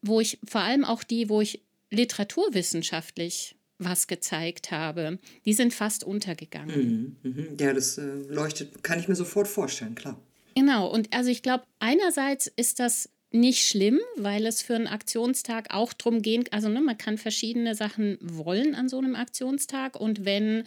wo 0.07 0.21
ich 0.21 0.39
vor 0.47 0.63
allem 0.63 0.85
auch 0.85 1.05
die, 1.05 1.29
wo 1.29 1.41
ich 1.41 1.63
literaturwissenschaftlich 1.91 3.57
was 3.79 4.07
gezeigt 4.07 4.71
habe, 4.71 5.19
die 5.45 5.53
sind 5.53 5.75
fast 5.75 6.03
untergegangen. 6.03 7.17
Mhm, 7.23 7.31
mhm. 7.31 7.57
Ja, 7.61 7.73
das 7.73 7.99
äh, 7.99 8.03
leuchtet, 8.29 8.83
kann 8.83 8.99
ich 8.99 9.09
mir 9.09 9.17
sofort 9.17 9.49
vorstellen, 9.49 9.95
klar. 9.95 10.19
Genau, 10.55 10.89
und 10.89 11.13
also 11.13 11.31
ich 11.31 11.43
glaube, 11.43 11.65
einerseits 11.79 12.47
ist 12.47 12.81
das 12.81 13.11
nicht 13.31 13.67
schlimm, 13.67 14.01
weil 14.17 14.47
es 14.47 14.63
für 14.63 14.75
einen 14.75 14.87
Aktionstag 14.87 15.75
auch 15.75 15.93
darum 15.93 16.23
geht, 16.23 16.53
also 16.53 16.69
ne, 16.69 16.81
man 16.81 16.97
kann 16.97 17.19
verschiedene 17.19 17.75
Sachen 17.75 18.17
wollen 18.23 18.75
an 18.75 18.89
so 18.89 18.99
einem 18.99 19.15
Aktionstag 19.15 20.01
und 20.01 20.25
wenn 20.25 20.65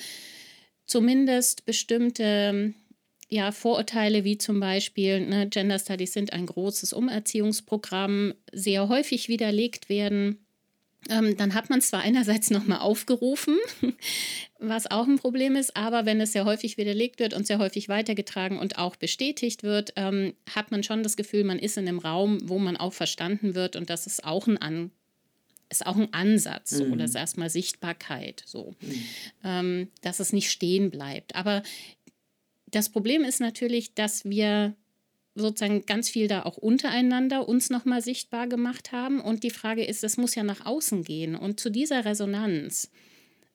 zumindest 0.85 1.65
bestimmte 1.65 2.73
ja, 3.29 3.51
Vorurteile 3.51 4.23
wie 4.23 4.37
zum 4.37 4.59
Beispiel, 4.59 5.25
ne, 5.25 5.47
Gender 5.47 5.77
Studies 5.77 6.13
sind 6.13 6.33
ein 6.33 6.47
großes 6.47 6.93
Umerziehungsprogramm, 6.93 8.33
sehr 8.51 8.89
häufig 8.89 9.29
widerlegt 9.29 9.87
werden. 9.87 10.39
Ähm, 11.09 11.37
dann 11.37 11.53
hat 11.53 11.69
man 11.69 11.79
zwar 11.79 12.01
einerseits 12.01 12.49
nochmal 12.49 12.79
aufgerufen, 12.79 13.55
was 14.59 14.89
auch 14.89 15.07
ein 15.07 15.19
Problem 15.19 15.55
ist, 15.55 15.77
aber 15.77 16.05
wenn 16.05 16.19
es 16.19 16.33
sehr 16.33 16.43
häufig 16.43 16.77
widerlegt 16.77 17.19
wird 17.19 17.33
und 17.33 17.47
sehr 17.47 17.59
häufig 17.59 17.87
weitergetragen 17.87 18.57
und 18.57 18.77
auch 18.77 18.95
bestätigt 18.95 19.63
wird, 19.63 19.93
ähm, 19.95 20.33
hat 20.53 20.71
man 20.71 20.83
schon 20.83 21.03
das 21.03 21.15
Gefühl, 21.15 21.43
man 21.45 21.59
ist 21.59 21.77
in 21.77 21.87
einem 21.87 21.99
Raum, 21.99 22.39
wo 22.49 22.59
man 22.59 22.75
auch 22.75 22.93
verstanden 22.93 23.55
wird 23.55 23.75
und 23.75 23.89
das 23.89 24.07
ist 24.07 24.25
auch 24.25 24.47
ein 24.47 24.57
An 24.57 24.91
ist 25.69 25.85
auch 25.85 25.95
ein 25.95 26.13
Ansatz 26.13 26.71
so, 26.71 26.85
mhm. 26.85 26.93
oder 26.93 27.05
erstmal 27.13 27.49
Sichtbarkeit, 27.49 28.43
so, 28.45 28.73
mhm. 28.81 29.03
ähm, 29.43 29.87
dass 30.01 30.19
es 30.19 30.33
nicht 30.33 30.49
stehen 30.49 30.89
bleibt. 30.89 31.35
Aber 31.35 31.61
das 32.71 32.89
Problem 32.89 33.23
ist 33.23 33.39
natürlich, 33.39 33.93
dass 33.93 34.25
wir 34.25 34.75
sozusagen 35.35 35.85
ganz 35.85 36.09
viel 36.09 36.27
da 36.27 36.43
auch 36.43 36.57
untereinander 36.57 37.47
uns 37.47 37.69
nochmal 37.69 38.01
sichtbar 38.01 38.47
gemacht 38.47 38.91
haben. 38.91 39.19
Und 39.19 39.43
die 39.43 39.49
Frage 39.51 39.85
ist, 39.85 40.03
das 40.03 40.17
muss 40.17 40.35
ja 40.35 40.43
nach 40.43 40.65
außen 40.65 41.03
gehen. 41.03 41.35
Und 41.35 41.59
zu 41.59 41.69
dieser 41.69 42.05
Resonanz, 42.05 42.91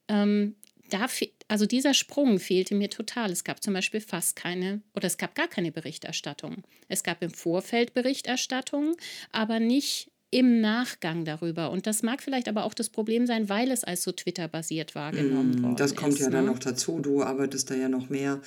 ähm, 0.09 0.57
da, 0.91 1.07
also 1.49 1.67
dieser 1.67 1.95
Sprung 1.95 2.39
fehlte 2.39 2.75
mir 2.75 2.91
total. 2.91 3.31
Es 3.31 3.45
gab 3.45 3.63
zum 3.63 3.75
Beispiel 3.75 4.01
fast 4.01 4.37
keine 4.37 4.83
oder 4.95 5.07
es 5.07 5.19
gab 5.19 5.35
gar 5.35 5.49
keine 5.49 5.73
Berichterstattung. 5.73 6.63
Es 6.89 7.03
gab 7.03 7.23
im 7.23 7.31
Vorfeld 7.31 7.95
Berichterstattung, 7.95 8.97
aber 9.33 9.61
nicht 9.61 10.11
im 10.31 10.61
Nachgang 10.61 11.25
darüber. 11.25 11.71
Und 11.71 11.87
das 11.87 12.03
mag 12.03 12.23
vielleicht 12.23 12.49
aber 12.49 12.65
auch 12.65 12.75
das 12.75 12.91
Problem 12.91 13.27
sein, 13.27 13.49
weil 13.49 13.71
es 13.71 13.85
als 13.85 14.03
so 14.03 14.11
Twitter-basiert 14.11 14.95
wahrgenommen 14.95 15.61
mm, 15.61 15.63
worden 15.63 15.77
Das 15.77 15.95
kommt 15.95 16.15
ist, 16.15 16.21
ja 16.21 16.27
ne? 16.27 16.37
dann 16.37 16.47
noch 16.47 16.59
dazu. 16.59 17.01
Du 17.01 17.23
arbeitest 17.23 17.71
da 17.71 17.75
ja 17.75 17.89
noch 17.89 18.11
mehr 18.11 18.41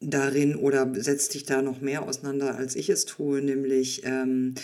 darin 0.00 0.56
oder 0.56 0.90
setzt 0.94 1.34
dich 1.34 1.44
da 1.44 1.60
noch 1.60 1.82
mehr 1.82 2.02
auseinander, 2.02 2.56
als 2.56 2.74
ich 2.74 2.88
es 2.88 3.04
tue, 3.04 3.42
nämlich 3.42 4.02
ähm, 4.04 4.54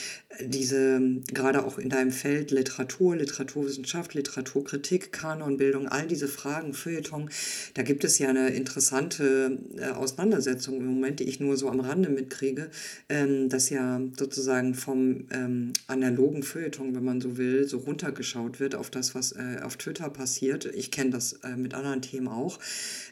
diese, 0.41 1.01
gerade 1.33 1.65
auch 1.65 1.79
in 1.79 1.91
deinem 1.91 2.11
Feld 2.11 2.51
Literatur, 2.51 3.17
Literaturwissenschaft, 3.17 4.15
Literaturkritik, 4.15 5.13
Kanonbildung, 5.13 5.89
all 5.89 6.07
diese 6.07 6.29
Fragen, 6.29 6.73
Feuilleton, 6.73 7.29
da 7.75 7.83
gibt 7.83 8.05
es 8.05 8.19
ja 8.19 8.31
eine 8.31 8.49
interessante 8.49 9.59
äh, 9.77 9.91
Auseinandersetzung 9.91 10.79
im 10.79 10.87
Moment, 10.87 11.21
die 11.21 11.25
ich 11.25 11.39
nur 11.39 11.59
so 11.59 11.69
am 11.69 11.81
Rande 11.81 12.09
mitkriege, 12.09 12.71
ähm, 13.11 13.51
dass 13.51 13.69
ja 13.69 14.01
sozusagen 14.19 14.75
vom 14.75 15.27
ähm, 15.31 15.75
analogen 15.87 16.45
Feuilleton, 16.45 16.95
wenn 16.95 17.05
man 17.05 17.21
so 17.21 17.37
will, 17.37 17.69
so 17.69 17.79
runtergeschaut 17.79 18.59
wird 18.59 18.75
auf 18.75 18.89
das, 18.89 19.15
was 19.15 19.33
äh, 19.33 19.61
auf 19.63 19.77
Twitter 19.77 20.09
passiert. 20.09 20.65
Ich 20.65 20.91
kenne 20.91 21.11
das 21.11 21.35
äh, 21.45 21.57
mit 21.57 21.75
anderen 21.75 22.01
Themen 22.01 22.29
auch, 22.29 22.59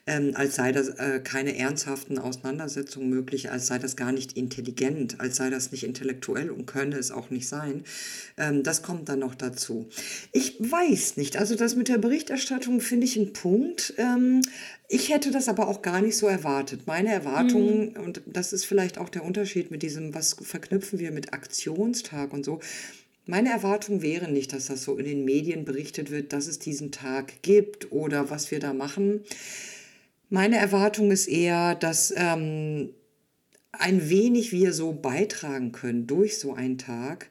ähm, 0.07 0.33
als 0.35 0.57
sei 0.57 0.73
das 0.73 0.89
äh, 0.89 1.21
keine 1.23 1.57
ernsthaften 1.57 2.19
Auseinandersetzungen 2.19 3.09
möglich, 3.09 3.51
als 3.51 3.67
sei 3.67 3.79
das 3.79 3.97
gar 3.97 4.13
nicht 4.13 4.37
intelligent, 4.37 5.21
als 5.21 5.37
sei 5.37 5.51
das 5.51 5.73
nicht 5.73 5.85
intellektuell 5.85 6.51
und 6.51 6.67
könne 6.67 6.97
es 6.97 7.11
auch 7.11 7.31
nicht 7.31 7.49
sein. 7.49 7.85
Ähm, 8.37 8.63
das 8.63 8.83
kommt 8.83 9.09
dann 9.09 9.21
noch 9.21 9.35
dazu. 9.35 9.89
Ich 10.33 10.57
weiß 10.59 11.17
nicht, 11.17 11.37
also 11.37 11.55
das 11.55 11.75
mit 11.75 11.89
der 11.89 11.99
Berichterstattung 11.99 12.81
finde 12.81 13.07
ich 13.07 13.17
einen 13.17 13.33
Punkt. 13.33 13.95
Ähm, 13.97 14.43
ich 14.89 15.11
hätte 15.11 15.31
das 15.31 15.49
aber 15.49 15.69
auch 15.69 15.81
gar 15.81 16.03
nicht 16.03 16.17
so 16.17 16.27
erwartet. 16.27 16.87
Meine 16.87 17.11
Erwartungen, 17.11 17.93
mhm. 17.93 18.05
und 18.05 18.23
das 18.27 18.53
ist 18.53 18.67
vielleicht 18.67 18.99
auch 18.99 19.09
der 19.09 19.25
Unterschied 19.25 19.71
mit 19.71 19.83
diesem, 19.83 20.15
was 20.15 20.37
verknüpfen 20.41 20.99
wir 20.99 21.13
mit 21.13 21.33
Aktionstag 21.33 22.33
und 22.35 22.45
so. 22.45 22.61
Meine 23.27 23.49
Erwartung 23.49 24.03
wäre 24.03 24.31
nicht, 24.31 24.53
dass 24.53 24.67
das 24.67 24.83
so 24.83 24.99
in 24.99 25.07
den 25.07 25.25
Medien 25.25 25.65
berichtet 25.65 26.11
wird, 26.11 26.35
dass 26.35 26.47
es 26.47 26.59
diesen 26.59 26.93
Tag 26.93 27.41
gibt 27.41 27.91
oder 27.91 28.29
was 28.29 28.51
wir 28.51 28.61
da 28.61 28.75
machen. 28.75 29.25
Meine 30.35 30.57
Erwartung 30.57 31.13
ist 31.13 31.29
eher, 31.29 31.77
dass 31.77 32.13
ähm, 32.17 32.93
ein 33.71 34.11
wenig 34.11 34.51
wir 34.51 34.73
so 34.73 34.93
beitragen 34.93 35.71
können 35.71 36.09
durch 36.09 36.39
so 36.39 36.55
einen 36.55 36.77
Tag 36.77 37.31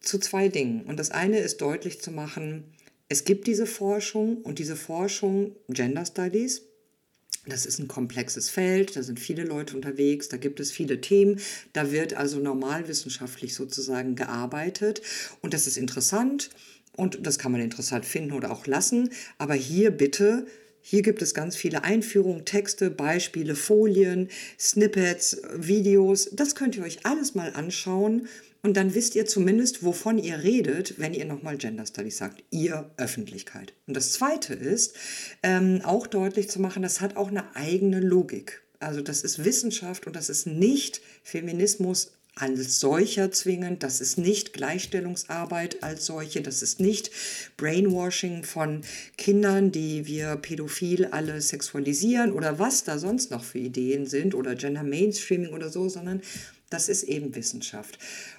zu 0.00 0.18
zwei 0.18 0.48
Dingen. 0.48 0.82
Und 0.82 0.98
das 0.98 1.10
eine 1.10 1.38
ist 1.38 1.62
deutlich 1.62 2.02
zu 2.02 2.10
machen, 2.10 2.64
es 3.08 3.24
gibt 3.24 3.46
diese 3.46 3.64
Forschung 3.64 4.42
und 4.42 4.58
diese 4.58 4.76
Forschung, 4.76 5.56
Gender 5.70 6.04
Studies, 6.04 6.60
das 7.46 7.64
ist 7.64 7.78
ein 7.78 7.88
komplexes 7.88 8.50
Feld, 8.50 8.94
da 8.94 9.02
sind 9.02 9.20
viele 9.20 9.44
Leute 9.44 9.74
unterwegs, 9.74 10.28
da 10.28 10.36
gibt 10.36 10.60
es 10.60 10.70
viele 10.70 11.00
Themen, 11.00 11.40
da 11.72 11.92
wird 11.92 12.12
also 12.12 12.40
normalwissenschaftlich 12.40 13.54
sozusagen 13.54 14.16
gearbeitet 14.16 15.00
und 15.40 15.54
das 15.54 15.66
ist 15.66 15.78
interessant 15.78 16.50
und 16.94 17.26
das 17.26 17.38
kann 17.38 17.52
man 17.52 17.62
interessant 17.62 18.04
finden 18.04 18.32
oder 18.32 18.50
auch 18.50 18.66
lassen, 18.66 19.08
aber 19.38 19.54
hier 19.54 19.90
bitte 19.90 20.46
hier 20.86 21.00
gibt 21.00 21.22
es 21.22 21.32
ganz 21.32 21.56
viele 21.56 21.82
Einführungen, 21.82 22.44
Texte, 22.44 22.90
Beispiele, 22.90 23.56
Folien, 23.56 24.28
Snippets, 24.60 25.40
Videos. 25.56 26.28
Das 26.30 26.54
könnt 26.54 26.76
ihr 26.76 26.82
euch 26.82 27.06
alles 27.06 27.34
mal 27.34 27.54
anschauen 27.54 28.28
und 28.62 28.76
dann 28.76 28.94
wisst 28.94 29.14
ihr 29.14 29.24
zumindest, 29.24 29.82
wovon 29.82 30.18
ihr 30.18 30.42
redet, 30.42 30.98
wenn 30.98 31.14
ihr 31.14 31.24
nochmal 31.24 31.56
Gender 31.56 31.86
Studies 31.86 32.18
sagt. 32.18 32.44
Ihr 32.50 32.90
Öffentlichkeit. 32.98 33.72
Und 33.86 33.96
das 33.96 34.12
Zweite 34.12 34.52
ist, 34.52 34.94
ähm, 35.42 35.80
auch 35.84 36.06
deutlich 36.06 36.50
zu 36.50 36.60
machen, 36.60 36.82
das 36.82 37.00
hat 37.00 37.16
auch 37.16 37.28
eine 37.28 37.56
eigene 37.56 38.00
Logik. 38.00 38.60
Also 38.78 39.00
das 39.00 39.22
ist 39.22 39.42
Wissenschaft 39.42 40.06
und 40.06 40.14
das 40.14 40.28
ist 40.28 40.46
nicht 40.46 41.00
Feminismus 41.22 42.12
als 42.34 42.80
solcher 42.80 43.30
zwingend. 43.30 43.82
Das 43.82 44.00
ist 44.00 44.18
nicht 44.18 44.52
Gleichstellungsarbeit 44.52 45.82
als 45.82 46.06
solche. 46.06 46.42
Das 46.42 46.62
ist 46.62 46.80
nicht 46.80 47.10
Brainwashing 47.56 48.44
von 48.44 48.82
Kindern, 49.16 49.72
die 49.72 50.06
wir 50.06 50.36
pädophil 50.36 51.06
alle 51.06 51.40
sexualisieren 51.40 52.32
oder 52.32 52.58
was 52.58 52.84
da 52.84 52.98
sonst 52.98 53.30
noch 53.30 53.44
für 53.44 53.58
Ideen 53.58 54.06
sind 54.06 54.34
oder 54.34 54.54
Gender 54.54 54.82
Mainstreaming 54.82 55.52
oder 55.52 55.70
so, 55.70 55.88
sondern 55.88 56.22
das 56.70 56.88
ist 56.88 57.04
eben 57.04 57.34
Wissenschaft. 57.34 57.98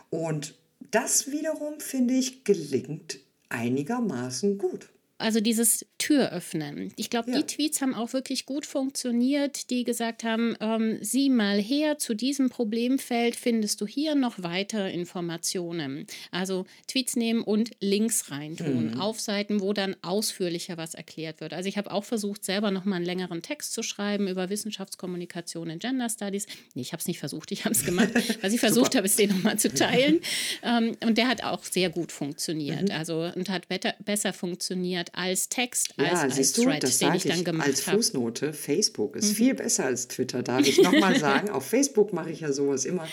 Und 0.09 0.55
das 0.91 1.31
wiederum, 1.31 1.79
finde 1.79 2.15
ich, 2.15 2.43
gelingt 2.43 3.19
einigermaßen 3.49 4.57
gut. 4.57 4.89
Also 5.17 5.39
dieses 5.39 5.85
Tür 5.97 6.31
öffnen. 6.33 6.91
Ich 6.97 7.09
glaube, 7.09 7.31
ja. 7.31 7.37
die 7.37 7.43
Tweets 7.43 7.81
haben 7.81 7.93
auch 7.93 8.11
wirklich 8.11 8.45
gut 8.45 8.65
funktioniert, 8.65 9.69
die 9.69 9.85
gesagt 9.85 10.25
haben, 10.25 10.57
ähm, 10.59 10.97
sieh 10.99 11.29
mal 11.29 11.57
her, 11.61 11.97
zu 11.97 12.13
diesem 12.13 12.49
Problemfeld 12.49 13.37
findest 13.37 13.79
du 13.79 13.87
hier 13.87 14.15
noch 14.15 14.43
weitere 14.43 14.91
Informationen. 14.91 16.05
Also 16.31 16.65
Tweets 16.87 17.15
nehmen 17.15 17.43
und 17.43 17.71
Links 17.79 18.29
reintun 18.29 18.91
mhm. 18.91 18.99
auf 18.99 19.21
Seiten, 19.21 19.61
wo 19.61 19.71
dann 19.71 19.95
ausführlicher 20.01 20.75
was 20.75 20.95
erklärt 20.95 21.39
wird. 21.39 21.53
Also 21.53 21.69
ich 21.69 21.77
habe 21.77 21.91
auch 21.91 22.03
versucht, 22.03 22.43
selber 22.43 22.71
noch 22.71 22.83
mal 22.83 22.97
einen 22.97 23.05
längeren 23.05 23.41
Text 23.41 23.73
zu 23.73 23.83
schreiben 23.83 24.27
über 24.27 24.49
Wissenschaftskommunikation 24.49 25.69
in 25.69 25.79
Gender 25.79 26.09
Studies. 26.09 26.45
Nee, 26.73 26.81
ich 26.81 26.91
habe 26.91 26.99
es 26.99 27.07
nicht 27.07 27.19
versucht, 27.19 27.53
ich 27.53 27.63
habe 27.63 27.73
es 27.73 27.85
gemacht. 27.85 28.09
Was 28.41 28.51
ich 28.51 28.59
versucht 28.59 28.95
habe, 28.95 29.05
ist 29.05 29.17
den 29.17 29.29
noch 29.29 29.43
mal 29.43 29.57
zu 29.57 29.73
teilen. 29.73 30.19
ähm, 30.61 30.97
und 31.05 31.17
der 31.17 31.29
hat 31.29 31.41
auch 31.41 31.63
sehr 31.63 31.89
gut 31.89 32.11
funktioniert. 32.11 32.89
Mhm. 32.89 32.95
Also 32.95 33.31
und 33.33 33.49
hat 33.49 33.67
besser 34.03 34.33
funktioniert 34.33 35.04
funktioniert 35.05 35.09
als 35.13 35.49
Text, 35.49 35.93
ja, 35.97 36.05
als, 36.21 36.37
als 36.37 36.53
Thread, 36.53 36.83
das 36.83 36.97
den 36.99 37.13
ich 37.13 37.23
dann 37.23 37.43
gemacht 37.43 37.67
habe. 37.67 37.71
Als 37.71 37.81
Fußnote, 37.81 38.53
Facebook 38.53 39.15
ist 39.15 39.29
mhm. 39.29 39.35
viel 39.35 39.53
besser 39.53 39.85
als 39.85 40.07
Twitter, 40.07 40.43
darf 40.43 40.67
ich 40.67 40.81
nochmal 40.81 41.19
sagen. 41.19 41.49
Auf 41.49 41.65
Facebook 41.65 42.13
mache 42.13 42.31
ich 42.31 42.41
ja 42.41 42.51
sowas 42.51 42.85
immer. 42.85 43.07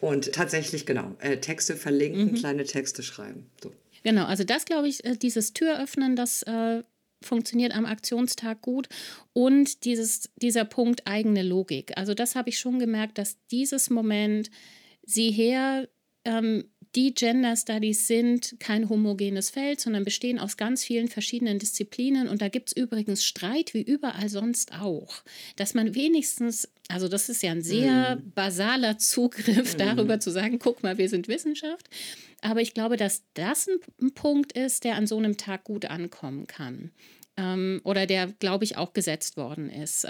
Und 0.00 0.32
tatsächlich, 0.32 0.86
genau, 0.86 1.16
äh, 1.20 1.38
Texte 1.38 1.76
verlinken, 1.76 2.32
mhm. 2.32 2.34
kleine 2.34 2.64
Texte 2.64 3.02
schreiben. 3.02 3.50
So. 3.62 3.72
Genau, 4.02 4.24
also 4.24 4.44
das 4.44 4.64
glaube 4.64 4.88
ich, 4.88 5.04
äh, 5.04 5.16
dieses 5.16 5.52
Türöffnen, 5.52 6.16
das 6.16 6.42
äh, 6.44 6.82
funktioniert 7.22 7.74
am 7.74 7.84
Aktionstag 7.84 8.62
gut. 8.62 8.88
Und 9.32 9.84
dieses, 9.84 10.30
dieser 10.36 10.64
Punkt 10.64 11.06
eigene 11.06 11.42
Logik. 11.42 11.92
Also 11.96 12.14
das 12.14 12.34
habe 12.34 12.48
ich 12.48 12.58
schon 12.58 12.78
gemerkt, 12.78 13.18
dass 13.18 13.36
dieses 13.50 13.90
Moment, 13.90 14.50
sieh 15.04 15.32
her, 15.32 15.88
ähm, 16.24 16.64
die 16.94 17.14
Gender 17.14 17.56
Studies 17.56 18.06
sind 18.06 18.56
kein 18.60 18.88
homogenes 18.88 19.50
Feld, 19.50 19.80
sondern 19.80 20.04
bestehen 20.04 20.38
aus 20.38 20.56
ganz 20.56 20.84
vielen 20.84 21.08
verschiedenen 21.08 21.58
Disziplinen. 21.58 22.28
Und 22.28 22.40
da 22.40 22.48
gibt 22.48 22.68
es 22.68 22.76
übrigens 22.76 23.24
Streit 23.24 23.74
wie 23.74 23.82
überall 23.82 24.28
sonst 24.28 24.72
auch, 24.72 25.22
dass 25.56 25.74
man 25.74 25.94
wenigstens, 25.94 26.68
also 26.88 27.08
das 27.08 27.28
ist 27.28 27.42
ja 27.42 27.52
ein 27.52 27.62
sehr 27.62 28.16
mm. 28.16 28.32
basaler 28.34 28.98
Zugriff 28.98 29.74
mm. 29.74 29.78
darüber 29.78 30.20
zu 30.20 30.30
sagen, 30.30 30.58
guck 30.58 30.82
mal, 30.82 30.98
wir 30.98 31.08
sind 31.08 31.28
Wissenschaft. 31.28 31.88
Aber 32.40 32.60
ich 32.60 32.72
glaube, 32.74 32.96
dass 32.96 33.22
das 33.34 33.68
ein 34.00 34.14
Punkt 34.14 34.52
ist, 34.52 34.84
der 34.84 34.96
an 34.96 35.06
so 35.06 35.18
einem 35.18 35.36
Tag 35.36 35.64
gut 35.64 35.86
ankommen 35.86 36.46
kann. 36.46 36.92
Ähm, 37.36 37.80
oder 37.84 38.06
der, 38.06 38.28
glaube 38.28 38.64
ich, 38.64 38.76
auch 38.76 38.92
gesetzt 38.92 39.36
worden 39.36 39.70
ist. 39.70 40.06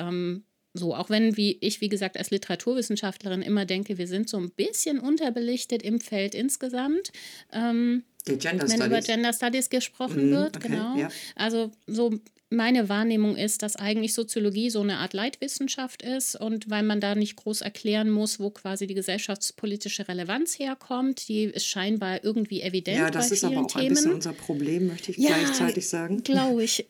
So, 0.79 0.95
auch 0.95 1.11
wenn 1.11 1.37
wie 1.37 1.59
ich, 1.61 1.81
wie 1.81 1.89
gesagt, 1.89 2.17
als 2.17 2.31
Literaturwissenschaftlerin 2.31 3.43
immer 3.43 3.65
denke, 3.65 3.99
wir 3.99 4.07
sind 4.07 4.29
so 4.29 4.39
ein 4.39 4.51
bisschen 4.51 4.99
unterbelichtet 4.99 5.83
im 5.83 6.01
Feld 6.01 6.35
insgesamt. 6.35 7.13
Ähm, 7.53 8.05
wenn 8.27 8.83
über 8.83 9.01
Gender 9.01 9.33
Studies 9.33 9.71
gesprochen 9.71 10.31
mm, 10.31 10.33
wird, 10.33 10.57
okay, 10.57 10.69
genau. 10.69 10.97
Ja. 10.97 11.09
Also 11.35 11.71
so 11.87 12.13
meine 12.51 12.89
Wahrnehmung 12.89 13.37
ist, 13.37 13.63
dass 13.63 13.77
eigentlich 13.77 14.15
Soziologie 14.15 14.71
so 14.71 14.81
eine 14.81 14.99
Art 14.99 15.13
Leitwissenschaft 15.13 16.03
ist 16.03 16.35
und 16.35 16.71
weil 16.71 16.83
man 16.83 17.01
da 17.01 17.15
nicht 17.15 17.37
groß 17.37 17.61
erklären 17.61 18.09
muss, 18.09 18.41
wo 18.41 18.49
quasi 18.51 18.87
die 18.87 18.95
gesellschaftspolitische 18.95 20.09
Relevanz 20.09 20.59
herkommt, 20.59 21.29
die 21.29 21.45
ist 21.45 21.67
scheinbar 21.67 22.25
irgendwie 22.25 22.63
evident 22.63 22.99
ja, 22.99 23.11
das 23.11 23.29
bei 23.29 23.35
ist 23.35 23.45
aber 23.45 23.61
auch 23.61 23.67
Themen. 23.67 23.87
ein 23.87 23.95
bisschen 23.95 24.15
unser 24.15 24.33
Problem, 24.33 24.87
möchte 24.87 25.11
ich 25.11 25.19
ja, 25.19 25.37
gleichzeitig 25.37 25.89
sagen. 25.89 26.23
Glaube 26.23 26.65
ich. 26.65 26.87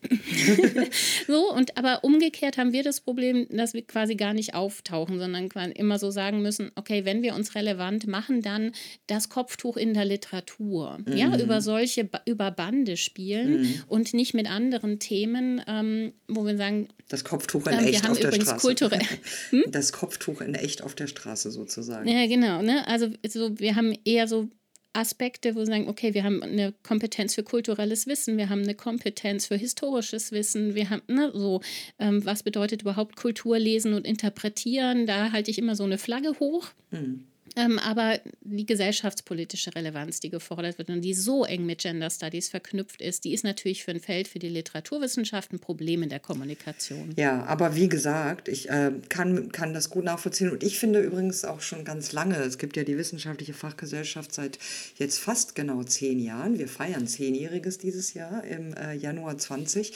so 1.27 1.53
und 1.53 1.77
aber 1.77 2.05
umgekehrt 2.05 2.57
haben 2.57 2.71
wir 2.71 2.83
das 2.83 3.01
Problem, 3.01 3.45
dass 3.49 3.73
wir 3.73 3.81
quasi 3.81 4.15
gar 4.15 4.33
nicht 4.33 4.53
auftauchen, 4.53 5.19
sondern 5.19 5.49
immer 5.71 5.99
so 5.99 6.09
sagen 6.09 6.41
müssen, 6.41 6.71
okay, 6.75 7.03
wenn 7.03 7.21
wir 7.21 7.35
uns 7.35 7.55
relevant 7.55 8.07
machen, 8.07 8.41
dann 8.41 8.71
das 9.07 9.27
Kopftuch 9.27 9.75
in 9.75 9.93
der 9.93 10.05
Literatur, 10.05 10.99
mhm. 11.05 11.17
ja, 11.17 11.37
über 11.37 11.59
solche 11.59 12.09
über 12.25 12.51
Bande 12.51 12.95
spielen 12.95 13.61
mhm. 13.61 13.83
und 13.87 14.13
nicht 14.13 14.33
mit 14.33 14.49
anderen 14.49 14.99
Themen 14.99 15.48
ähm, 15.67 16.13
wo 16.27 16.45
wir 16.45 16.57
sagen, 16.57 16.87
das 17.07 17.23
Kopftuch 17.23 17.65
in 17.67 17.79
ähm, 17.79 17.87
echt 17.87 18.09
auf 18.09 18.19
der 18.19 18.31
Straße. 18.31 18.57
Kulturell, 18.57 19.01
hm? 19.49 19.63
Das 19.67 19.91
Kopftuch 19.91 20.41
in 20.41 20.55
echt 20.55 20.83
auf 20.83 20.95
der 20.95 21.07
Straße 21.07 21.51
sozusagen. 21.51 22.07
Ja, 22.07 22.27
genau. 22.27 22.61
Ne? 22.61 22.87
Also 22.87 23.09
so, 23.27 23.59
wir 23.59 23.75
haben 23.75 23.97
eher 24.05 24.27
so 24.27 24.49
Aspekte, 24.93 25.55
wo 25.55 25.59
wir 25.59 25.65
sagen, 25.65 25.87
okay, 25.87 26.13
wir 26.13 26.23
haben 26.23 26.41
eine 26.41 26.73
Kompetenz 26.83 27.35
für 27.35 27.43
kulturelles 27.43 28.07
Wissen, 28.07 28.37
wir 28.37 28.49
haben 28.49 28.63
eine 28.63 28.75
Kompetenz 28.75 29.45
für 29.45 29.55
historisches 29.55 30.31
Wissen, 30.31 30.75
wir 30.75 30.89
haben 30.89 31.01
ne, 31.07 31.31
so, 31.33 31.61
ähm, 31.99 32.25
was 32.25 32.43
bedeutet 32.43 32.81
überhaupt 32.81 33.15
Kultur 33.15 33.59
lesen 33.59 33.93
und 33.93 34.05
interpretieren? 34.05 35.05
Da 35.05 35.31
halte 35.31 35.51
ich 35.51 35.57
immer 35.57 35.75
so 35.75 35.83
eine 35.83 35.97
Flagge 35.97 36.39
hoch. 36.39 36.69
Hm. 36.89 37.25
Ähm, 37.55 37.79
aber 37.79 38.19
die 38.41 38.65
gesellschaftspolitische 38.65 39.73
Relevanz, 39.75 40.19
die 40.19 40.29
gefordert 40.29 40.77
wird 40.77 40.89
und 40.89 41.01
die 41.01 41.13
so 41.13 41.45
eng 41.45 41.65
mit 41.65 41.79
Gender 41.79 42.09
Studies 42.09 42.49
verknüpft 42.49 43.01
ist, 43.01 43.25
die 43.25 43.33
ist 43.33 43.43
natürlich 43.43 43.83
für 43.83 43.91
ein 43.91 43.99
Feld 43.99 44.27
für 44.27 44.39
die 44.39 44.49
Literaturwissenschaft 44.49 45.53
ein 45.53 45.59
Problem 45.59 46.03
in 46.03 46.09
der 46.09 46.19
Kommunikation. 46.19 47.13
Ja, 47.15 47.43
aber 47.45 47.75
wie 47.75 47.89
gesagt, 47.89 48.47
ich 48.47 48.69
äh, 48.69 48.91
kann, 49.09 49.51
kann 49.51 49.73
das 49.73 49.89
gut 49.89 50.03
nachvollziehen 50.03 50.51
und 50.51 50.63
ich 50.63 50.79
finde 50.79 51.01
übrigens 51.01 51.45
auch 51.45 51.61
schon 51.61 51.85
ganz 51.85 52.11
lange, 52.11 52.37
es 52.37 52.57
gibt 52.57 52.77
ja 52.77 52.83
die 52.83 52.97
wissenschaftliche 52.97 53.53
Fachgesellschaft 53.53 54.33
seit 54.33 54.59
jetzt 54.97 55.19
fast 55.19 55.55
genau 55.55 55.83
zehn 55.83 56.19
Jahren. 56.19 56.59
Wir 56.59 56.67
feiern 56.67 57.07
zehnjähriges 57.07 57.77
dieses 57.77 58.13
Jahr 58.13 58.43
im 58.43 58.73
äh, 58.73 58.93
Januar 58.93 59.37
20 59.37 59.93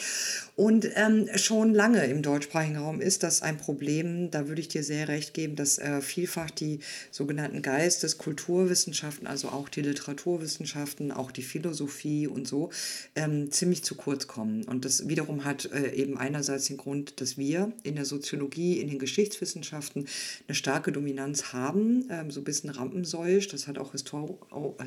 und 0.56 0.90
ähm, 0.96 1.30
schon 1.36 1.74
lange 1.74 2.06
im 2.06 2.22
deutschsprachigen 2.22 2.78
Raum 2.78 3.02
ist 3.02 3.24
das 3.24 3.42
ein 3.42 3.58
Problem, 3.58 4.32
da 4.32 4.48
würde 4.48 4.62
ich 4.62 4.68
dir 4.68 4.84
sehr 4.84 5.08
recht 5.08 5.34
geben, 5.34 5.56
dass 5.56 5.78
äh, 5.78 6.02
vielfach 6.02 6.50
die 6.50 6.80
sogenannten 7.12 7.43
sogenannten 7.44 7.62
Geistes-, 7.62 8.18
Kulturwissenschaften, 8.18 9.28
also 9.28 9.50
auch 9.50 9.68
die 9.68 9.82
Literaturwissenschaften, 9.82 11.12
auch 11.12 11.32
die 11.32 11.42
Philosophie 11.42 12.28
und 12.28 12.48
so, 12.48 12.70
ähm, 13.16 13.52
ziemlich 13.52 13.84
zu 13.84 13.96
kurz 13.96 14.28
kommen. 14.28 14.64
Und 14.64 14.86
das 14.86 15.08
wiederum 15.10 15.44
hat 15.44 15.70
äh, 15.72 15.92
eben 15.92 16.18
einerseits 16.18 16.66
den 16.66 16.78
Grund, 16.78 17.20
dass 17.20 17.38
wir 17.38 17.74
in 17.84 17.96
der 17.96 18.06
Soziologie, 18.06 18.80
in 18.80 18.88
den 18.88 19.00
Geschichtswissenschaften 19.00 20.08
eine 20.48 20.56
starke 20.56 20.92
Dominanz 20.92 21.52
haben, 21.52 22.08
ähm, 22.10 22.32
so 22.32 22.40
ein 22.40 22.46
bisschen 22.46 22.70
rampensäuisch. 22.70 23.50
Das 23.50 23.68
hat 23.68 23.78
auch 23.78 23.92
histor 23.92 24.38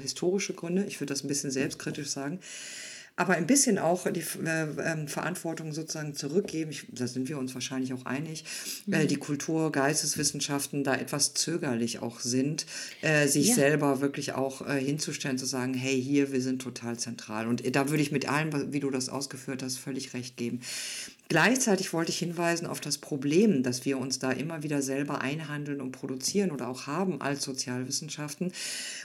historische 0.01 0.55
Gründe. 0.55 0.85
Ich 0.87 1.01
würde 1.01 1.12
das 1.12 1.25
ein 1.25 1.29
bisschen 1.29 1.51
selbstkritisch 1.51 2.09
sagen 2.09 2.40
aber 3.16 3.33
ein 3.33 3.46
bisschen 3.46 3.79
auch 3.79 4.07
die 4.11 4.24
äh, 4.44 4.62
äh, 4.62 5.07
Verantwortung 5.09 5.72
sozusagen 5.72 6.14
zurückgeben. 6.14 6.70
Ich, 6.70 6.87
da 6.90 7.07
sind 7.07 7.29
wir 7.29 7.38
uns 7.38 7.55
wahrscheinlich 7.55 7.94
auch 7.94 8.05
einig, 8.05 8.44
mhm. 8.85 8.92
äh, 8.92 9.07
die 9.07 9.16
Kultur, 9.16 9.72
Geisteswissenschaften 9.72 10.85
da 10.85 10.94
etwas 10.94 11.33
zögerlich 11.33 12.00
auch 12.00 12.20
sind, 12.20 12.66
äh, 13.00 13.26
sich 13.26 13.48
ja. 13.48 13.55
selber 13.55 14.02
wirklich 14.02 14.35
auch 14.35 14.66
äh, 14.66 14.79
hinzustellen, 14.79 15.38
zu 15.38 15.46
sagen, 15.46 15.72
hey, 15.72 16.00
hier, 16.00 16.31
wir 16.31 16.42
sind 16.42 16.61
total 16.61 16.98
zentral. 16.98 17.48
Und 17.48 17.74
da 17.74 17.88
würde 17.88 18.02
ich 18.02 18.12
mit 18.12 18.29
allem, 18.29 18.72
wie 18.72 18.81
du 18.81 18.90
das 18.90 19.09
ausgeführt 19.09 19.62
hast, 19.62 19.79
völlig 19.79 20.12
recht 20.12 20.37
geben. 20.37 20.61
Gleichzeitig 21.29 21.93
wollte 21.93 22.12
ich 22.12 22.19
hinweisen 22.19 22.67
auf 22.67 22.81
das 22.81 22.99
Problem, 22.99 23.65
dass 23.65 23.85
wir 23.85 23.99
uns 23.99 24.21
da 24.21 24.31
immer 24.31 24.62
wieder 24.62 24.81
selber 24.81 25.21
einhandeln 25.21 25.81
und 25.81 25.91
produzieren 25.91 26.53
oder 26.53 26.69
auch 26.69 26.87
haben 26.87 27.21
als 27.21 27.43
Sozialwissenschaften. 27.43 28.53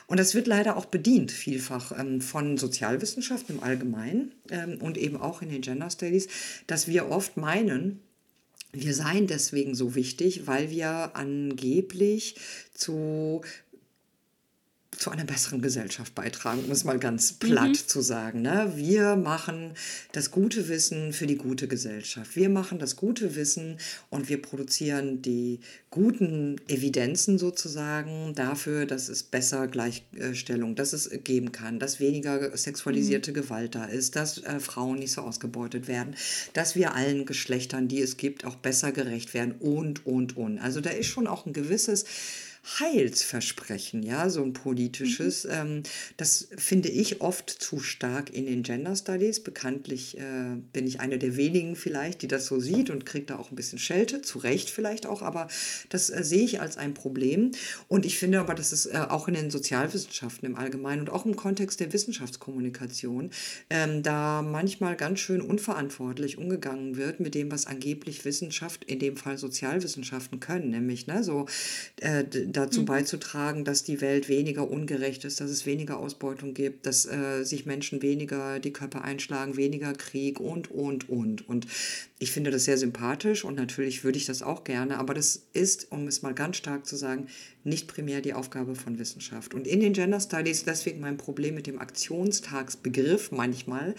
Und 0.05 0.19
das 0.19 0.35
wird 0.35 0.45
leider 0.45 0.77
auch 0.77 0.85
bedient 0.85 1.31
vielfach 1.31 1.97
ähm, 1.97 2.21
von 2.21 2.57
Sozialwissenschaften 2.57 3.55
im 3.55 3.63
Allgemeinen 3.63 4.33
ähm, 4.51 4.77
und 4.79 4.97
eben 4.97 5.17
auch 5.17 5.41
in 5.41 5.49
den 5.49 5.61
Gender 5.61 5.89
Studies, 5.89 6.27
dass 6.67 6.87
wir 6.87 7.09
oft 7.09 7.37
meinen, 7.37 7.99
wir 8.71 8.93
seien 8.93 9.25
deswegen 9.25 9.73
so 9.73 9.95
wichtig, 9.95 10.45
weil 10.45 10.69
wir 10.69 11.15
angeblich 11.15 12.35
zu 12.75 13.41
zu 15.01 15.09
einer 15.09 15.25
besseren 15.25 15.63
Gesellschaft 15.63 16.13
beitragen, 16.13 16.63
um 16.63 16.71
es 16.71 16.83
mal 16.83 16.99
ganz 16.99 17.33
platt 17.33 17.69
mhm. 17.69 17.87
zu 17.87 18.01
sagen. 18.01 18.43
Ne? 18.43 18.73
Wir 18.75 19.15
machen 19.15 19.71
das 20.11 20.29
gute 20.29 20.69
Wissen 20.69 21.11
für 21.11 21.25
die 21.25 21.37
gute 21.37 21.67
Gesellschaft. 21.67 22.35
Wir 22.35 22.49
machen 22.49 22.77
das 22.77 22.95
gute 22.97 23.35
Wissen 23.35 23.77
und 24.11 24.29
wir 24.29 24.39
produzieren 24.39 25.23
die 25.23 25.59
guten 25.89 26.61
Evidenzen 26.67 27.39
sozusagen 27.39 28.35
dafür, 28.35 28.85
dass 28.85 29.09
es 29.09 29.23
besser 29.23 29.67
Gleichstellung, 29.67 30.75
dass 30.75 30.93
es 30.93 31.09
geben 31.23 31.51
kann, 31.51 31.79
dass 31.79 31.99
weniger 31.99 32.55
sexualisierte 32.55 33.31
mhm. 33.31 33.35
Gewalt 33.35 33.73
da 33.73 33.85
ist, 33.85 34.15
dass 34.15 34.43
äh, 34.43 34.59
Frauen 34.59 34.99
nicht 34.99 35.13
so 35.13 35.21
ausgebeutet 35.21 35.87
werden, 35.87 36.15
dass 36.53 36.75
wir 36.75 36.93
allen 36.93 37.25
Geschlechtern, 37.25 37.87
die 37.87 38.01
es 38.01 38.17
gibt, 38.17 38.45
auch 38.45 38.55
besser 38.55 38.91
gerecht 38.91 39.33
werden 39.33 39.55
und, 39.59 40.05
und, 40.05 40.37
und. 40.37 40.59
Also 40.59 40.79
da 40.79 40.91
ist 40.91 41.07
schon 41.07 41.25
auch 41.25 41.47
ein 41.47 41.53
gewisses 41.53 42.05
Heilsversprechen, 42.63 44.03
ja, 44.03 44.29
so 44.29 44.43
ein 44.43 44.53
politisches. 44.53 45.45
Mhm. 45.45 45.51
Ähm, 45.51 45.83
das 46.17 46.47
finde 46.57 46.89
ich 46.89 47.19
oft 47.19 47.49
zu 47.49 47.79
stark 47.79 48.29
in 48.31 48.45
den 48.45 48.61
Gender 48.61 48.95
Studies. 48.95 49.41
Bekanntlich 49.41 50.17
äh, 50.17 50.57
bin 50.71 50.85
ich 50.85 50.99
eine 50.99 51.17
der 51.17 51.35
wenigen 51.37 51.75
vielleicht, 51.75 52.21
die 52.21 52.27
das 52.27 52.45
so 52.45 52.59
sieht 52.59 52.91
und 52.91 53.05
kriegt 53.07 53.31
da 53.31 53.37
auch 53.37 53.49
ein 53.49 53.55
bisschen 53.55 53.79
Schelte, 53.79 54.21
zu 54.21 54.37
Recht 54.37 54.69
vielleicht 54.69 55.07
auch, 55.07 55.23
aber 55.23 55.47
das 55.89 56.11
äh, 56.11 56.23
sehe 56.23 56.43
ich 56.43 56.61
als 56.61 56.77
ein 56.77 56.93
Problem. 56.93 57.51
Und 57.87 58.05
ich 58.05 58.19
finde 58.19 58.39
aber, 58.39 58.53
dass 58.53 58.71
es 58.71 58.85
äh, 58.85 59.05
auch 59.09 59.27
in 59.27 59.33
den 59.33 59.49
Sozialwissenschaften 59.49 60.47
im 60.47 60.55
Allgemeinen 60.55 61.01
und 61.01 61.09
auch 61.09 61.25
im 61.25 61.35
Kontext 61.35 61.79
der 61.79 61.93
Wissenschaftskommunikation 61.93 63.31
ähm, 63.71 64.03
da 64.03 64.43
manchmal 64.43 64.95
ganz 64.95 65.19
schön 65.19 65.41
unverantwortlich 65.41 66.37
umgegangen 66.37 66.95
wird 66.95 67.19
mit 67.19 67.33
dem, 67.33 67.51
was 67.51 67.65
angeblich 67.65 68.23
Wissenschaft, 68.23 68.83
in 68.83 68.99
dem 68.99 69.17
Fall 69.17 69.39
Sozialwissenschaften 69.39 70.39
können, 70.39 70.69
nämlich 70.69 71.07
ne, 71.07 71.23
so 71.23 71.47
äh, 72.01 72.23
dazu 72.51 72.81
mhm. 72.81 72.85
beizutragen, 72.85 73.65
dass 73.65 73.83
die 73.83 74.01
Welt 74.01 74.29
weniger 74.29 74.69
ungerecht 74.69 75.25
ist, 75.25 75.41
dass 75.41 75.49
es 75.49 75.65
weniger 75.65 75.97
Ausbeutung 75.97 76.53
gibt, 76.53 76.85
dass 76.85 77.05
äh, 77.05 77.43
sich 77.43 77.65
Menschen 77.65 78.01
weniger 78.01 78.59
die 78.59 78.73
Körper 78.73 79.03
einschlagen, 79.03 79.57
weniger 79.57 79.93
Krieg 79.93 80.39
und, 80.39 80.71
und, 80.71 81.09
und. 81.09 81.47
Und 81.47 81.67
ich 82.21 82.31
finde 82.31 82.51
das 82.51 82.65
sehr 82.65 82.77
sympathisch 82.77 83.43
und 83.43 83.55
natürlich 83.55 84.03
würde 84.03 84.19
ich 84.19 84.27
das 84.27 84.43
auch 84.43 84.63
gerne, 84.63 84.99
aber 84.99 85.15
das 85.15 85.47
ist, 85.53 85.91
um 85.91 86.07
es 86.07 86.21
mal 86.21 86.35
ganz 86.35 86.57
stark 86.57 86.85
zu 86.85 86.95
sagen, 86.95 87.25
nicht 87.63 87.87
primär 87.87 88.21
die 88.21 88.35
Aufgabe 88.35 88.75
von 88.75 88.99
Wissenschaft. 88.99 89.55
Und 89.55 89.65
in 89.65 89.79
den 89.79 89.93
Gender 89.93 90.19
Studies, 90.19 90.63
deswegen 90.63 90.99
mein 90.99 91.17
Problem 91.17 91.55
mit 91.55 91.65
dem 91.65 91.79
Aktionstagsbegriff 91.79 93.31
manchmal, 93.31 93.95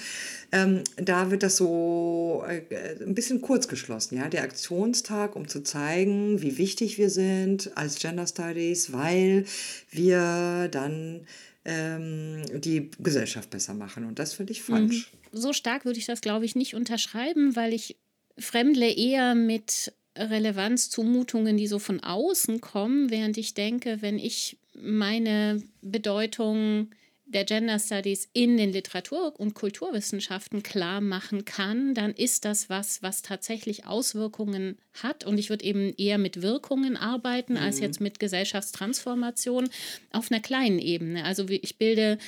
ähm, 0.52 0.84
da 0.94 1.32
wird 1.32 1.42
das 1.42 1.56
so 1.56 2.44
äh, 2.46 3.02
ein 3.02 3.16
bisschen 3.16 3.40
kurz 3.40 3.66
geschlossen. 3.66 4.18
Ja? 4.18 4.28
Der 4.28 4.44
Aktionstag, 4.44 5.34
um 5.34 5.48
zu 5.48 5.64
zeigen, 5.64 6.40
wie 6.42 6.58
wichtig 6.58 6.98
wir 6.98 7.10
sind 7.10 7.76
als 7.76 7.96
Gender 7.96 8.28
Studies, 8.28 8.92
weil 8.92 9.46
wir 9.90 10.68
dann 10.70 11.26
ähm, 11.64 12.44
die 12.54 12.88
Gesellschaft 13.00 13.50
besser 13.50 13.74
machen. 13.74 14.04
Und 14.04 14.20
das 14.20 14.34
finde 14.34 14.52
ich 14.52 14.62
falsch. 14.62 15.10
Mhm. 15.12 15.18
So 15.32 15.52
stark 15.52 15.84
würde 15.84 15.98
ich 15.98 16.06
das, 16.06 16.20
glaube 16.20 16.44
ich, 16.44 16.54
nicht 16.54 16.74
unterschreiben, 16.74 17.56
weil 17.56 17.72
ich 17.72 17.96
fremdle 18.38 18.90
eher 18.92 19.34
mit 19.34 19.92
Relevanzzumutungen, 20.16 21.56
die 21.56 21.66
so 21.66 21.78
von 21.78 22.00
außen 22.00 22.60
kommen, 22.60 23.10
während 23.10 23.36
ich 23.38 23.54
denke, 23.54 24.02
wenn 24.02 24.18
ich 24.18 24.58
meine 24.74 25.62
Bedeutung 25.80 26.90
der 27.32 27.44
Gender 27.44 27.78
Studies 27.78 28.28
in 28.34 28.58
den 28.58 28.72
Literatur- 28.72 29.38
und 29.38 29.54
Kulturwissenschaften 29.54 30.62
klar 30.62 31.00
machen 31.00 31.44
kann, 31.44 31.94
dann 31.94 32.12
ist 32.12 32.44
das 32.44 32.68
was, 32.68 33.02
was 33.02 33.22
tatsächlich 33.22 33.86
Auswirkungen 33.86 34.76
hat. 35.02 35.24
Und 35.24 35.38
ich 35.38 35.48
würde 35.48 35.64
eben 35.64 35.94
eher 35.96 36.18
mit 36.18 36.42
Wirkungen 36.42 36.96
arbeiten, 36.96 37.54
mhm. 37.54 37.60
als 37.60 37.80
jetzt 37.80 38.00
mit 38.00 38.18
Gesellschaftstransformation 38.18 39.70
auf 40.10 40.30
einer 40.30 40.40
kleinen 40.40 40.78
Ebene. 40.78 41.24
Also 41.24 41.48
ich 41.48 41.78
bilde 41.78 42.18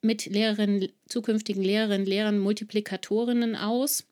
mit 0.00 0.26
Lehrerinnen, 0.26 0.88
zukünftigen 1.08 1.62
Lehrerinnen, 1.62 2.06
Lehrern 2.06 2.38
Multiplikatorinnen 2.38 3.56
aus 3.56 4.04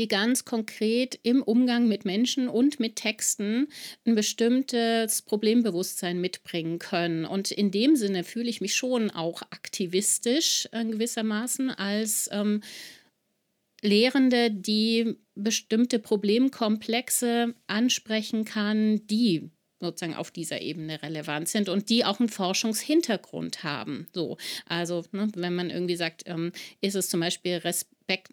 die 0.00 0.08
ganz 0.08 0.44
konkret 0.44 1.18
im 1.22 1.42
Umgang 1.42 1.88
mit 1.88 2.04
Menschen 2.04 2.48
und 2.48 2.80
mit 2.80 2.96
Texten 2.96 3.68
ein 4.06 4.14
bestimmtes 4.14 5.22
Problembewusstsein 5.22 6.20
mitbringen 6.20 6.78
können. 6.78 7.24
Und 7.24 7.50
in 7.50 7.70
dem 7.70 7.96
Sinne 7.96 8.24
fühle 8.24 8.50
ich 8.50 8.60
mich 8.60 8.74
schon 8.74 9.10
auch 9.10 9.42
aktivistisch 9.42 10.68
äh, 10.72 10.84
gewissermaßen 10.84 11.70
als 11.70 12.28
ähm, 12.32 12.62
Lehrende, 13.82 14.50
die 14.50 15.18
bestimmte 15.34 15.98
Problemkomplexe 15.98 17.54
ansprechen 17.66 18.46
kann, 18.46 19.06
die 19.06 19.50
sozusagen 19.84 20.14
auf 20.14 20.30
dieser 20.30 20.62
Ebene 20.62 21.02
relevant 21.02 21.48
sind 21.48 21.68
und 21.68 21.90
die 21.90 22.04
auch 22.04 22.18
einen 22.18 22.28
Forschungshintergrund 22.28 23.62
haben. 23.62 24.06
So, 24.12 24.38
also 24.66 25.04
ne, 25.12 25.28
wenn 25.36 25.54
man 25.54 25.70
irgendwie 25.70 25.96
sagt, 25.96 26.22
ähm, 26.26 26.52
ist 26.80 26.94
es 26.94 27.08
zum 27.08 27.20
Beispiel 27.20 27.56
Respekt, 28.04 28.32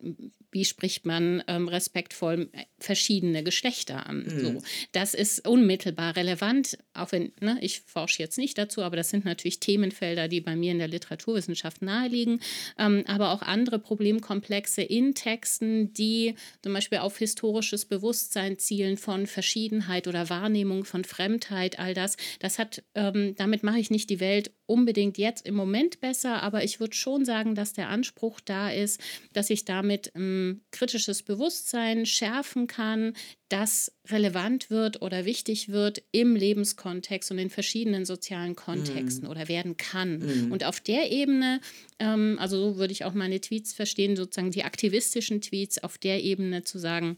wie 0.52 0.66
spricht 0.66 1.06
man 1.06 1.44
ähm, 1.48 1.70
respektvoll 1.70 2.50
äh, 2.52 2.66
verschiedene 2.78 3.42
Geschlechter 3.44 4.06
an. 4.06 4.24
Mhm. 4.24 4.40
So, 4.40 4.64
das 4.92 5.14
ist 5.14 5.48
unmittelbar 5.48 6.16
relevant, 6.18 6.78
auch 6.94 7.14
wenn 7.14 7.32
ne, 7.40 7.58
ich 7.62 7.82
forsche 7.82 8.22
jetzt 8.22 8.38
nicht 8.38 8.58
dazu, 8.58 8.82
aber 8.82 8.98
das 8.98 9.10
sind 9.10 9.24
natürlich 9.24 9.62
Themenfelder, 9.62 10.28
die 10.28 10.42
bei 10.42 10.58
mir 10.58 10.74
in 10.74 10.80
der 10.80 10.90
Literaturwissenschaft 10.90 11.82
naheliegen, 11.82 12.42
ähm, 12.78 13.04
aber 13.08 13.32
auch 13.32 13.42
andere 13.42 13.80
Problemkomplexe 13.80 14.82
in 14.82 15.16
Texten, 15.16 15.94
die 15.94 16.36
zum 16.62 16.74
Beispiel 16.74 16.98
auf 16.98 17.18
historisches 17.18 17.86
Bewusstsein 17.86 18.60
zielen 18.60 18.98
von 18.98 19.26
Verschiedenheit 19.26 20.08
oder 20.08 20.30
Wahrnehmung 20.30 20.84
von 20.84 21.06
Fremdheit, 21.06 21.80
all 21.80 21.94
das, 21.94 22.18
das 22.40 22.60
hat, 22.60 22.84
ähm, 22.96 23.36
damit 23.38 23.64
mache 23.64 23.80
ich 23.80 23.90
nicht 23.90 24.10
die 24.10 24.20
Welt 24.20 24.52
unbedingt 24.72 25.18
jetzt 25.18 25.46
im 25.46 25.56
Moment 25.56 26.00
besser, 26.00 26.42
aber 26.42 26.64
ich 26.64 26.80
würde 26.80 26.96
schon 26.96 27.26
sagen, 27.26 27.56
dass 27.56 27.74
der 27.74 27.90
Anspruch 27.90 28.40
da 28.40 28.72
ist, 28.72 29.02
dass 29.34 29.50
ich 29.50 29.66
damit 29.66 30.12
ähm, 30.16 30.62
kritisches 30.72 31.24
Bewusstsein 31.24 32.06
schärfen 32.06 32.68
kann, 32.68 33.14
das 33.50 33.92
relevant 34.10 34.70
wird 34.70 35.02
oder 35.02 35.26
wichtig 35.26 35.70
wird 35.70 36.02
im 36.14 36.38
Lebenskontext 36.38 37.32
und 37.32 37.38
in 37.38 37.50
verschiedenen 37.50 38.06
sozialen 38.06 38.56
Kontexten 38.56 39.28
mm. 39.28 39.30
oder 39.32 39.50
werden 39.50 39.76
kann. 39.76 40.20
Mm. 40.20 40.52
Und 40.54 40.64
auf 40.64 40.80
der 40.80 41.12
Ebene, 41.12 41.60
ähm, 42.00 42.38
also 42.40 42.58
so 42.58 42.78
würde 42.78 42.94
ich 42.94 43.04
auch 43.04 43.14
meine 43.14 43.42
Tweets 43.42 43.74
verstehen, 43.74 44.16
sozusagen 44.16 44.52
die 44.52 44.64
aktivistischen 44.64 45.42
Tweets 45.42 45.84
auf 45.84 45.98
der 45.98 46.24
Ebene 46.24 46.64
zu 46.64 46.80
sagen, 46.80 47.18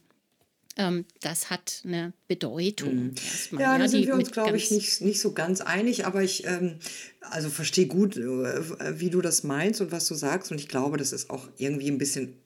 ähm, 0.76 1.06
das 1.22 1.50
hat 1.50 1.82
eine 1.86 2.14
Bedeutung. 2.28 3.14
Mhm. 3.52 3.60
Ja, 3.60 3.78
da 3.78 3.88
sind 3.88 4.08
wir 4.08 4.16
uns, 4.16 4.32
glaube 4.32 4.58
ich, 4.58 4.72
nicht, 4.72 5.02
nicht 5.02 5.20
so 5.20 5.34
ganz 5.34 5.62
einig, 5.62 6.06
aber 6.06 6.24
ich 6.24 6.46
ähm, 6.46 6.80
also 7.22 7.50
verstehe 7.50 7.88
gut, 7.88 8.18
äh, 8.18 9.00
wie 9.00 9.10
du 9.10 9.22
das 9.22 9.44
meinst 9.44 9.82
und 9.82 9.92
was 9.92 10.08
du 10.08 10.16
sagst. 10.16 10.52
Und 10.52 10.60
ich 10.60 10.68
glaube, 10.68 10.98
das 10.98 11.14
ist 11.14 11.30
auch 11.30 11.48
irgendwie 11.58 11.90
ein 11.90 11.98
bisschen 11.98 12.43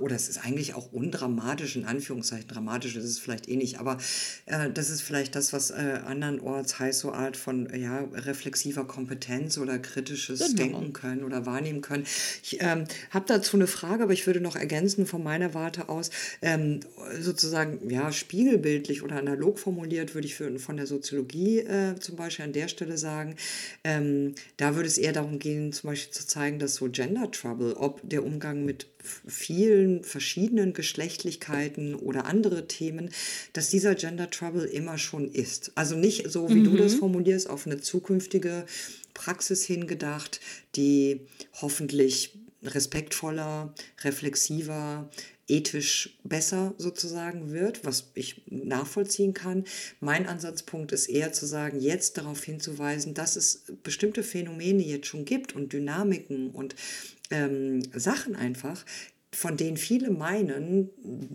oder 0.00 0.16
es 0.16 0.28
ist 0.28 0.38
eigentlich 0.38 0.74
auch 0.74 0.92
undramatisch, 0.92 1.76
in 1.76 1.84
Anführungszeichen, 1.84 2.48
dramatisch 2.48 2.96
ist 2.96 3.04
es 3.04 3.18
vielleicht 3.18 3.48
eh 3.48 3.56
nicht, 3.56 3.78
aber 3.78 3.98
äh, 4.46 4.70
das 4.70 4.90
ist 4.90 5.02
vielleicht 5.02 5.34
das, 5.34 5.52
was 5.52 5.70
äh, 5.70 6.00
andernorts 6.06 6.78
heißt, 6.78 7.00
so 7.00 7.12
Art 7.12 7.36
von 7.36 7.68
ja, 7.74 8.00
reflexiver 8.14 8.86
Kompetenz 8.86 9.58
oder 9.58 9.78
kritisches 9.78 10.40
genau. 10.40 10.56
Denken 10.56 10.92
können 10.92 11.22
oder 11.22 11.46
wahrnehmen 11.46 11.82
können. 11.82 12.04
Ich 12.42 12.58
ähm, 12.60 12.84
habe 13.10 13.26
dazu 13.28 13.56
eine 13.56 13.66
Frage, 13.66 14.04
aber 14.04 14.12
ich 14.12 14.26
würde 14.26 14.40
noch 14.40 14.56
ergänzen 14.56 15.06
von 15.06 15.22
meiner 15.22 15.54
Warte 15.54 15.88
aus, 15.88 16.10
ähm, 16.42 16.80
sozusagen 17.20 17.90
ja, 17.90 18.12
spiegelbildlich 18.12 19.02
oder 19.02 19.16
analog 19.16 19.58
formuliert, 19.58 20.14
würde 20.14 20.26
ich 20.26 20.34
für, 20.34 20.58
von 20.58 20.76
der 20.76 20.86
Soziologie 20.86 21.60
äh, 21.60 21.96
zum 22.00 22.16
Beispiel 22.16 22.46
an 22.46 22.52
der 22.52 22.68
Stelle 22.68 22.98
sagen, 22.98 23.36
ähm, 23.84 24.34
da 24.56 24.74
würde 24.74 24.88
es 24.88 24.98
eher 24.98 25.12
darum 25.12 25.38
gehen, 25.38 25.72
zum 25.72 25.90
Beispiel 25.90 26.12
zu 26.12 26.26
zeigen, 26.26 26.58
dass 26.58 26.76
so 26.76 26.88
Gender 26.90 27.30
Trouble, 27.30 27.76
ob 27.76 28.00
der 28.02 28.24
Umgang 28.24 28.64
mit 28.64 28.86
vielen 29.26 30.04
verschiedenen 30.04 30.72
Geschlechtlichkeiten 30.72 31.94
oder 31.94 32.26
andere 32.26 32.68
Themen, 32.68 33.10
dass 33.52 33.70
dieser 33.70 33.94
Gender 33.94 34.30
Trouble 34.30 34.64
immer 34.64 34.98
schon 34.98 35.30
ist. 35.30 35.72
Also 35.74 35.96
nicht 35.96 36.30
so, 36.30 36.48
wie 36.48 36.54
mhm. 36.54 36.64
du 36.64 36.76
das 36.76 36.94
mhm. 36.94 36.98
formulierst, 36.98 37.48
auf 37.48 37.66
eine 37.66 37.80
zukünftige 37.80 38.66
Praxis 39.14 39.64
hingedacht, 39.64 40.40
die 40.74 41.20
hoffentlich 41.60 42.38
respektvoller, 42.62 43.74
reflexiver, 44.02 45.08
ethisch 45.48 46.18
besser 46.24 46.74
sozusagen 46.76 47.52
wird, 47.52 47.84
was 47.84 48.10
ich 48.14 48.42
nachvollziehen 48.46 49.32
kann. 49.32 49.64
Mein 50.00 50.26
Ansatzpunkt 50.26 50.90
ist 50.92 51.06
eher 51.06 51.32
zu 51.32 51.46
sagen, 51.46 51.80
jetzt 51.80 52.18
darauf 52.18 52.42
hinzuweisen, 52.42 53.14
dass 53.14 53.36
es 53.36 53.62
bestimmte 53.82 54.22
Phänomene 54.22 54.82
jetzt 54.82 55.06
schon 55.06 55.24
gibt 55.24 55.54
und 55.54 55.72
Dynamiken 55.72 56.50
und 56.50 56.74
ähm, 57.30 57.82
Sachen 57.94 58.36
einfach, 58.36 58.84
von 59.32 59.56
denen 59.56 59.76
viele 59.76 60.10
meinen, 60.10 60.90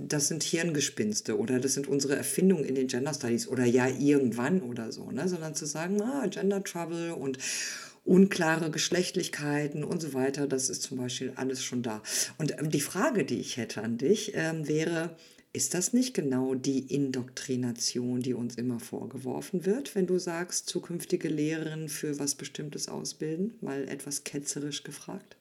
das 0.07 0.27
sind 0.27 0.43
Hirngespinste 0.43 1.37
oder 1.37 1.59
das 1.59 1.75
sind 1.75 1.87
unsere 1.87 2.15
Erfindungen 2.15 2.65
in 2.65 2.75
den 2.75 2.87
Gender 2.87 3.13
Studies 3.13 3.47
oder 3.47 3.65
ja 3.65 3.87
irgendwann 3.87 4.61
oder 4.61 4.91
so, 4.91 5.11
ne? 5.11 5.27
sondern 5.27 5.53
zu 5.53 5.65
sagen, 5.65 6.01
ah, 6.01 6.25
Gender 6.27 6.63
Trouble 6.63 7.13
und 7.13 7.37
unklare 8.03 8.71
Geschlechtlichkeiten 8.71 9.83
und 9.83 10.01
so 10.01 10.13
weiter, 10.13 10.47
das 10.47 10.69
ist 10.69 10.81
zum 10.81 10.97
Beispiel 10.97 11.33
alles 11.35 11.63
schon 11.63 11.83
da. 11.83 12.01
Und 12.37 12.59
ähm, 12.59 12.71
die 12.71 12.81
Frage, 12.81 13.23
die 13.23 13.39
ich 13.39 13.57
hätte 13.57 13.83
an 13.83 13.97
dich, 13.97 14.31
ähm, 14.33 14.67
wäre, 14.67 15.15
ist 15.53 15.73
das 15.73 15.93
nicht 15.93 16.13
genau 16.13 16.55
die 16.55 16.79
Indoktrination, 16.79 18.21
die 18.21 18.33
uns 18.33 18.55
immer 18.55 18.79
vorgeworfen 18.79 19.65
wird, 19.65 19.93
wenn 19.95 20.07
du 20.07 20.17
sagst, 20.17 20.69
zukünftige 20.69 21.27
Lehrerinnen 21.27 21.89
für 21.89 22.17
was 22.19 22.35
Bestimmtes 22.35 22.87
ausbilden? 22.87 23.53
Mal 23.61 23.87
etwas 23.87 24.23
ketzerisch 24.23 24.83
gefragt. 24.83 25.35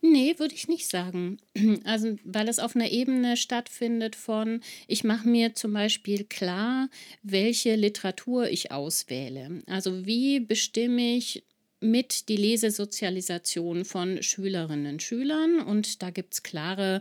Nee, 0.00 0.38
würde 0.38 0.54
ich 0.54 0.68
nicht 0.68 0.88
sagen. 0.88 1.38
Also, 1.84 2.16
weil 2.24 2.48
es 2.48 2.58
auf 2.58 2.74
einer 2.74 2.90
Ebene 2.90 3.36
stattfindet 3.36 4.16
von, 4.16 4.60
ich 4.86 5.04
mache 5.04 5.28
mir 5.28 5.54
zum 5.54 5.72
Beispiel 5.72 6.24
klar, 6.24 6.88
welche 7.22 7.74
Literatur 7.74 8.48
ich 8.48 8.70
auswähle. 8.72 9.62
Also, 9.66 10.06
wie 10.06 10.40
bestimme 10.40 11.16
ich 11.16 11.44
mit 11.80 12.28
die 12.28 12.36
Lesesozialisation 12.36 13.84
von 13.84 14.22
Schülerinnen 14.22 14.94
und 14.94 15.02
Schülern 15.02 15.60
und 15.60 16.02
da 16.02 16.10
gibt 16.10 16.34
es 16.34 16.42
klare 16.42 17.00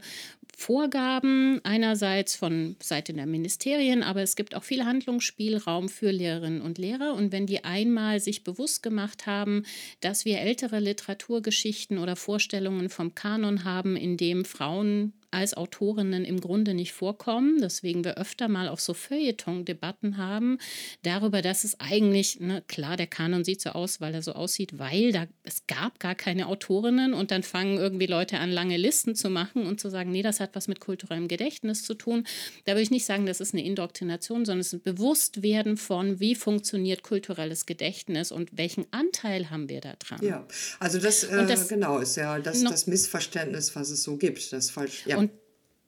Vorgaben 0.60 1.62
einerseits 1.63 2.36
von 2.36 2.76
Seiten 2.82 3.15
der 3.15 3.26
Ministerien, 3.26 4.04
aber 4.04 4.22
es 4.22 4.36
gibt 4.36 4.56
auch 4.56 4.63
viel 4.65 4.84
Handlungsspielraum 4.84 5.88
für 5.88 6.12
Lehrerinnen 6.12 6.62
und 6.62 6.78
Lehrer. 6.78 7.13
Und 7.13 7.32
wenn 7.32 7.45
die 7.45 7.63
einmal 7.63 8.19
sich 8.19 8.43
bewusst 8.43 8.84
gemacht 8.84 9.26
haben, 9.26 9.63
dass 10.02 10.26
wir 10.26 10.41
ältere 10.41 10.82
Literaturgeschichten 10.82 11.98
oder 11.98 12.17
Vorstellungen 12.17 12.89
vom 12.89 13.15
Kanon 13.15 13.63
haben, 13.63 13.95
in 13.95 14.17
dem 14.17 14.43
Frauen 14.43 15.13
als 15.32 15.54
Autorinnen 15.54 16.26
im 16.26 16.39
Grunde 16.42 16.74
nicht 16.74 16.94
vorkommen, 16.94 17.60
deswegen 17.62 18.04
wir 18.04 18.18
öfter 18.18 18.48
mal 18.48 18.68
auch 18.68 18.80
so 18.80 18.94
Feuilleton-Debatten 18.94 20.18
haben, 20.18 20.58
darüber, 21.04 21.42
dass 21.42 21.63
es 21.63 21.80
eigentlich, 21.80 22.39
ne, 22.39 22.63
klar, 22.68 22.98
der 22.98 23.08
Kanon 23.08 23.44
sieht 23.44 23.62
so 23.62 23.72
aus, 23.72 24.02
weil 24.02 24.13
er 24.13 24.22
so 24.22 24.34
aussieht, 24.34 24.80
weil 24.80 25.12
da, 25.12 25.28
es 25.44 25.68
gab 25.68 26.00
gar 26.00 26.15
keine 26.15 26.48
Autorinnen 26.48 27.13
und 27.13 27.32
dann 27.32 27.44
fangen 27.44 27.78
irgendwie 27.78 28.08
Leute 28.08 28.39
an, 28.39 28.50
lange 28.50 28.78
Listen 28.78 29.15
zu 29.15 29.30
machen 29.30 29.65
und 29.65 29.80
zu 29.80 29.89
sagen, 29.89 30.12
nee, 30.12 30.24
das 30.24 30.39
hat 30.39 30.56
was 30.56 30.68
mit 30.68 30.80
kulturellem 30.80 31.28
Gedächtnis 31.28 31.84
zu 31.84 31.94
tun. 31.94 32.26
Da 32.65 32.74
würde 32.74 32.82
ich 32.82 32.92
nicht 32.92 33.06
sagen, 33.06 33.26
das 33.26 33.39
ist 33.39 33.54
eine 33.54 33.63
Indoktrination, 33.63 34.46
sondern 34.46 34.62
es 34.62 34.74
ist 34.74 34.86
ein 34.86 34.96
Bewusstwerden 34.96 35.78
von, 35.78 36.20
wie 36.20 36.36
funktioniert 36.36 37.04
kulturelles 37.04 37.65
Gedächtnis 37.65 38.32
und 38.32 38.58
welchen 38.58 38.86
Anteil 38.92 39.50
haben 39.50 39.70
wir 39.70 39.82
da 39.82 39.94
dran. 40.00 40.20
Ja, 40.24 40.48
also 40.80 41.00
das, 41.00 41.24
äh, 41.24 41.46
das 41.46 41.68
genau 41.68 42.00
ist 42.00 42.15
ja 42.15 42.39
das, 42.39 42.63
das 42.63 42.88
Missverständnis, 42.88 43.76
was 43.76 43.89
es 43.92 44.04
so 44.04 44.18
gibt, 44.18 44.52
das 44.52 44.70
falsch. 44.72 45.06
Ja. 45.06 45.18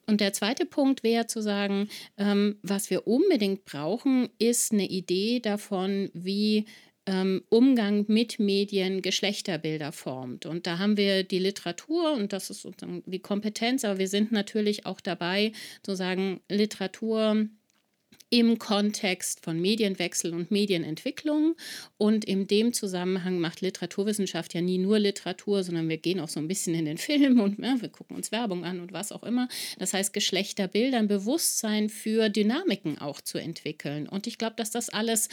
Und 0.07 0.21
der 0.21 0.33
zweite 0.33 0.65
Punkt 0.65 1.03
wäre 1.03 1.27
zu 1.27 1.41
sagen, 1.41 1.89
ähm, 2.17 2.57
was 2.61 2.89
wir 2.89 3.07
unbedingt 3.07 3.65
brauchen, 3.65 4.29
ist 4.39 4.71
eine 4.71 4.87
Idee 4.87 5.39
davon, 5.39 6.09
wie 6.13 6.65
ähm, 7.05 7.43
Umgang 7.49 8.05
mit 8.07 8.39
Medien 8.39 9.01
Geschlechterbilder 9.01 9.91
formt. 9.91 10.45
Und 10.45 10.67
da 10.67 10.77
haben 10.77 10.97
wir 10.97 11.23
die 11.23 11.39
Literatur 11.39 12.13
und 12.13 12.33
das 12.33 12.49
ist 12.49 12.61
sozusagen 12.61 13.03
die 13.05 13.19
Kompetenz, 13.19 13.83
aber 13.85 13.99
wir 13.99 14.07
sind 14.07 14.31
natürlich 14.31 14.85
auch 14.85 15.01
dabei, 15.01 15.51
zu 15.83 15.95
sagen, 15.95 16.41
Literatur 16.49 17.47
im 18.31 18.57
Kontext 18.57 19.43
von 19.43 19.59
Medienwechsel 19.59 20.33
und 20.33 20.51
Medienentwicklung. 20.51 21.55
Und 21.97 22.25
in 22.25 22.47
dem 22.47 22.73
Zusammenhang 22.73 23.39
macht 23.39 23.61
Literaturwissenschaft 23.61 24.53
ja 24.53 24.61
nie 24.61 24.77
nur 24.77 24.99
Literatur, 24.99 25.63
sondern 25.63 25.89
wir 25.89 25.97
gehen 25.97 26.19
auch 26.19 26.29
so 26.29 26.39
ein 26.39 26.47
bisschen 26.47 26.73
in 26.73 26.85
den 26.85 26.97
Film 27.11 27.39
und 27.41 27.59
ja, 27.59 27.79
wir 27.79 27.89
gucken 27.89 28.15
uns 28.15 28.31
Werbung 28.31 28.63
an 28.63 28.79
und 28.79 28.93
was 28.93 29.11
auch 29.11 29.23
immer. 29.23 29.49
Das 29.77 29.93
heißt, 29.93 30.13
Geschlechterbilder, 30.13 30.97
ein 30.97 31.09
Bewusstsein 31.09 31.89
für 31.89 32.29
Dynamiken 32.29 32.97
auch 32.97 33.19
zu 33.19 33.37
entwickeln. 33.37 34.07
Und 34.07 34.25
ich 34.27 34.37
glaube, 34.37 34.55
dass 34.55 34.71
das 34.71 34.89
alles 34.89 35.27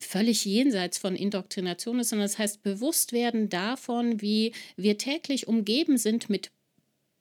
völlig 0.00 0.44
jenseits 0.44 0.98
von 0.98 1.16
Indoktrination 1.16 1.98
ist, 1.98 2.10
sondern 2.10 2.28
das 2.28 2.38
heißt 2.38 2.62
Bewusstwerden 2.62 3.48
davon, 3.48 4.20
wie 4.20 4.52
wir 4.76 4.98
täglich 4.98 5.48
umgeben 5.48 5.98
sind 5.98 6.30
mit 6.30 6.50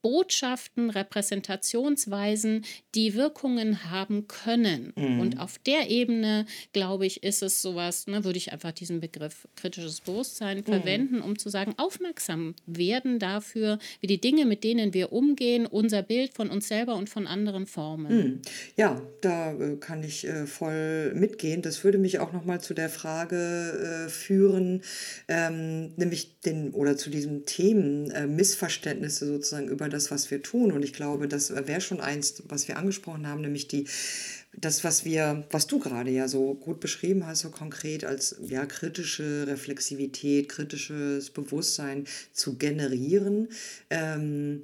Botschaften, 0.06 0.92
Repräsentationsweisen, 0.92 2.64
die 2.94 3.16
Wirkungen 3.16 3.90
haben 3.90 4.28
können. 4.28 4.94
Mhm. 4.96 5.20
Und 5.20 5.40
auf 5.40 5.58
der 5.58 5.90
Ebene, 5.90 6.46
glaube 6.74 7.08
ich, 7.08 7.24
ist 7.24 7.42
es 7.42 7.60
sowas, 7.64 8.06
ne, 8.06 8.24
würde 8.24 8.38
ich 8.38 8.54
einfach 8.54 8.72
diesen 8.72 9.00
Begriff 9.00 9.48
kritisches 9.56 10.02
Bewusstsein 10.02 10.60
mhm. 10.60 10.64
verwenden, 10.66 11.22
um 11.22 11.40
zu 11.40 11.50
sagen, 11.50 11.74
aufmerksam 11.78 12.54
werden 12.68 13.18
dafür, 13.18 13.80
wie 14.00 14.06
die 14.06 14.22
Dinge, 14.22 14.46
mit 14.46 14.64
denen 14.64 14.94
wir 14.94 15.12
umgehen, 15.12 15.66
unser 15.66 16.04
Bild 16.04 16.36
von 16.36 16.52
uns 16.52 16.68
selber 16.68 16.94
und 16.98 17.10
von 17.10 17.26
anderen 17.26 17.66
formen. 17.66 18.16
Mhm. 18.16 18.42
Ja, 18.78 19.02
da 19.22 19.54
äh, 19.54 19.78
kann 19.78 20.04
ich 20.04 20.28
äh, 20.28 20.46
voll 20.46 21.16
mitgehen. 21.16 21.64
Das 21.64 21.84
würde 21.84 21.98
mich 21.98 22.20
auch 22.20 22.32
noch 22.32 22.46
mal 22.46 22.62
zu 22.62 22.76
der 22.76 22.90
Frage 22.90 24.06
äh, 24.06 24.10
führen, 24.10 24.84
ähm, 25.28 25.94
nämlich 25.96 26.42
den 26.42 26.76
oder 26.76 26.96
zu 26.96 27.10
diesem 27.10 27.48
Themen 27.48 28.12
äh, 28.12 28.28
Missverständnisse 28.28 29.26
sozusagen 29.26 29.68
über 29.68 29.95
das, 29.96 30.12
was 30.12 30.30
wir 30.30 30.44
tun. 30.44 30.72
Und 30.72 30.84
ich 30.84 30.94
glaube, 30.94 31.28
das 31.28 31.50
wäre 31.50 31.82
schon 31.82 32.02
eins, 32.02 32.44
was 32.48 32.68
wir 32.68 32.78
angesprochen 32.78 33.28
haben, 33.28 33.42
nämlich 33.42 33.68
die, 33.68 33.88
das, 34.58 34.84
was 34.84 35.06
wir, 35.06 35.46
was 35.52 35.68
du 35.68 35.80
gerade 35.80 36.12
ja 36.12 36.28
so 36.28 36.54
gut 36.54 36.80
beschrieben 36.80 37.26
hast, 37.26 37.40
so 37.40 37.50
konkret 37.50 38.06
als 38.06 38.36
ja, 38.48 38.66
kritische 38.66 39.46
Reflexivität, 39.48 40.50
kritisches 40.50 41.30
Bewusstsein 41.30 42.06
zu 42.32 42.58
generieren. 42.58 43.50
Ähm, 43.90 44.62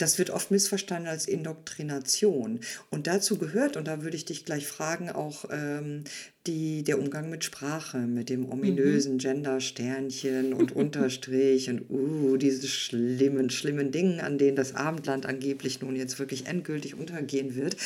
das 0.00 0.18
wird 0.18 0.30
oft 0.30 0.50
missverstanden 0.50 1.08
als 1.08 1.26
Indoktrination. 1.26 2.60
Und 2.90 3.06
dazu 3.06 3.38
gehört, 3.38 3.76
und 3.76 3.86
da 3.86 4.02
würde 4.02 4.16
ich 4.16 4.24
dich 4.24 4.44
gleich 4.44 4.66
fragen, 4.66 5.10
auch 5.10 5.44
ähm, 5.50 6.04
die, 6.46 6.82
der 6.82 6.98
Umgang 6.98 7.28
mit 7.28 7.44
Sprache, 7.44 7.98
mit 7.98 8.30
dem 8.30 8.50
ominösen 8.50 9.14
mhm. 9.14 9.18
Gender-Sternchen 9.18 10.54
und 10.54 10.72
Unterstrich 10.72 11.68
und 11.68 11.90
uh, 11.90 12.36
diese 12.38 12.66
schlimmen, 12.66 13.50
schlimmen 13.50 13.92
Dingen, 13.92 14.20
an 14.20 14.38
denen 14.38 14.56
das 14.56 14.74
Abendland 14.74 15.26
angeblich 15.26 15.82
nun 15.82 15.96
jetzt 15.96 16.18
wirklich 16.18 16.46
endgültig 16.46 16.94
untergehen 16.94 17.54
wird. 17.54 17.76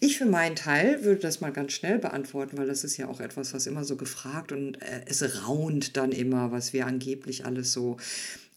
Ich 0.00 0.18
für 0.18 0.26
meinen 0.26 0.56
Teil 0.56 1.04
würde 1.04 1.20
das 1.20 1.40
mal 1.40 1.52
ganz 1.52 1.72
schnell 1.72 1.98
beantworten, 1.98 2.58
weil 2.58 2.66
das 2.66 2.82
ist 2.82 2.96
ja 2.96 3.06
auch 3.06 3.20
etwas, 3.20 3.54
was 3.54 3.66
immer 3.66 3.84
so 3.84 3.96
gefragt 3.96 4.50
und 4.50 4.82
äh, 4.82 5.02
es 5.06 5.46
raunt 5.46 5.96
dann 5.96 6.10
immer, 6.10 6.50
was 6.50 6.72
wir 6.72 6.86
angeblich 6.86 7.46
alles 7.46 7.72
so 7.72 7.96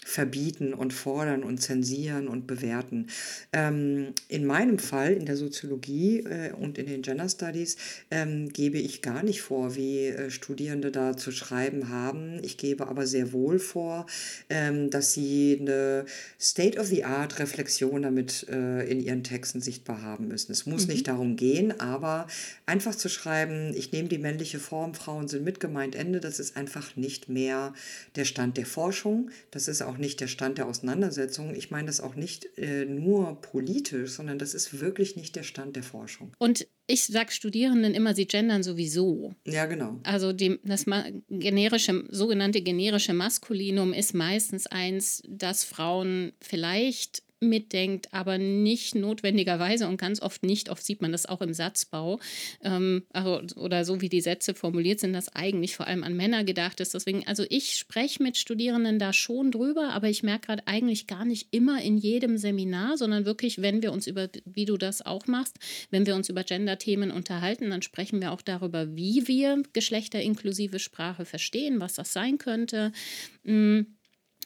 verbieten 0.05 0.73
und 0.73 0.93
fordern 0.93 1.43
und 1.43 1.59
zensieren 1.59 2.27
und 2.27 2.47
bewerten. 2.47 3.07
Ähm, 3.51 4.13
in 4.27 4.45
meinem 4.45 4.79
Fall, 4.79 5.13
in 5.13 5.25
der 5.25 5.37
Soziologie 5.37 6.19
äh, 6.19 6.51
und 6.53 6.77
in 6.77 6.87
den 6.87 7.01
Gender 7.01 7.29
Studies, 7.29 7.77
ähm, 8.11 8.49
gebe 8.49 8.77
ich 8.77 9.01
gar 9.01 9.23
nicht 9.23 9.41
vor, 9.41 9.75
wie 9.75 10.07
äh, 10.07 10.29
Studierende 10.29 10.91
da 10.91 11.15
zu 11.17 11.31
schreiben 11.31 11.89
haben. 11.89 12.39
Ich 12.43 12.57
gebe 12.57 12.87
aber 12.87 13.07
sehr 13.07 13.33
wohl 13.33 13.59
vor, 13.59 14.05
ähm, 14.49 14.89
dass 14.89 15.13
sie 15.13 15.57
eine 15.59 16.05
State-of-the-Art-Reflexion 16.39 18.01
damit 18.01 18.47
äh, 18.49 18.87
in 18.89 18.99
ihren 18.99 19.23
Texten 19.23 19.61
sichtbar 19.61 20.01
haben 20.01 20.27
müssen. 20.27 20.51
Es 20.51 20.65
muss 20.65 20.87
mhm. 20.87 20.93
nicht 20.93 21.07
darum 21.07 21.35
gehen, 21.35 21.79
aber 21.79 22.27
einfach 22.65 22.95
zu 22.95 23.09
schreiben, 23.09 23.73
ich 23.75 23.91
nehme 23.91 24.09
die 24.09 24.17
männliche 24.17 24.59
Form, 24.59 24.93
Frauen 24.93 25.27
sind 25.27 25.43
mitgemeint, 25.43 25.95
Ende, 25.95 26.19
das 26.19 26.39
ist 26.39 26.57
einfach 26.57 26.95
nicht 26.95 27.29
mehr 27.29 27.73
der 28.15 28.25
Stand 28.25 28.57
der 28.57 28.65
Forschung. 28.65 29.31
Das 29.51 29.67
ist 29.67 29.81
auch 29.81 29.92
auch 29.93 29.97
nicht 29.97 30.19
der 30.19 30.27
Stand 30.27 30.57
der 30.57 30.67
Auseinandersetzung. 30.67 31.55
Ich 31.55 31.71
meine 31.71 31.87
das 31.87 32.01
auch 32.01 32.15
nicht 32.15 32.57
äh, 32.57 32.85
nur 32.85 33.39
politisch, 33.41 34.11
sondern 34.11 34.39
das 34.39 34.53
ist 34.53 34.81
wirklich 34.81 35.15
nicht 35.15 35.35
der 35.35 35.43
Stand 35.43 35.75
der 35.75 35.83
Forschung. 35.83 36.33
Und 36.39 36.67
ich 36.87 37.05
sage 37.05 37.31
Studierenden 37.31 37.93
immer, 37.93 38.15
sie 38.15 38.25
gendern 38.25 38.63
sowieso. 38.63 39.35
Ja, 39.45 39.65
genau. 39.65 39.99
Also 40.03 40.33
die, 40.33 40.59
das 40.63 40.85
generische, 41.29 42.05
sogenannte 42.09 42.61
generische 42.61 43.13
Maskulinum 43.13 43.93
ist 43.93 44.13
meistens 44.13 44.67
eins, 44.67 45.21
das 45.27 45.63
Frauen 45.63 46.33
vielleicht 46.41 47.23
mitdenkt, 47.49 48.13
aber 48.13 48.37
nicht 48.37 48.95
notwendigerweise 48.95 49.87
und 49.87 49.97
ganz 49.97 50.21
oft 50.21 50.43
nicht, 50.43 50.69
oft 50.69 50.83
sieht 50.83 51.01
man 51.01 51.11
das 51.11 51.25
auch 51.25 51.41
im 51.41 51.53
Satzbau 51.53 52.19
ähm, 52.61 53.03
also, 53.11 53.41
oder 53.57 53.85
so 53.85 54.01
wie 54.01 54.09
die 54.09 54.21
Sätze 54.21 54.53
formuliert 54.53 54.99
sind, 54.99 55.13
das 55.13 55.35
eigentlich 55.35 55.75
vor 55.75 55.87
allem 55.87 56.03
an 56.03 56.15
Männer 56.15 56.43
gedacht 56.43 56.79
ist. 56.79 56.93
Deswegen, 56.93 57.25
also 57.27 57.45
ich 57.49 57.75
spreche 57.75 58.21
mit 58.21 58.37
Studierenden 58.37 58.99
da 58.99 59.13
schon 59.13 59.51
drüber, 59.51 59.89
aber 59.91 60.09
ich 60.09 60.23
merke 60.23 60.47
gerade 60.47 60.67
eigentlich 60.67 61.07
gar 61.07 61.25
nicht 61.25 61.47
immer 61.51 61.81
in 61.81 61.97
jedem 61.97 62.37
Seminar, 62.37 62.97
sondern 62.97 63.25
wirklich, 63.25 63.61
wenn 63.61 63.81
wir 63.81 63.91
uns 63.91 64.07
über, 64.07 64.29
wie 64.45 64.65
du 64.65 64.77
das 64.77 65.05
auch 65.05 65.27
machst, 65.27 65.57
wenn 65.91 66.05
wir 66.05 66.15
uns 66.15 66.29
über 66.29 66.43
Gender-Themen 66.43 67.11
unterhalten, 67.11 67.69
dann 67.69 67.81
sprechen 67.81 68.21
wir 68.21 68.31
auch 68.31 68.41
darüber, 68.41 68.95
wie 68.95 69.27
wir 69.27 69.63
geschlechterinklusive 69.73 70.79
Sprache 70.79 71.25
verstehen, 71.25 71.79
was 71.79 71.93
das 71.93 72.13
sein 72.13 72.37
könnte. 72.37 72.91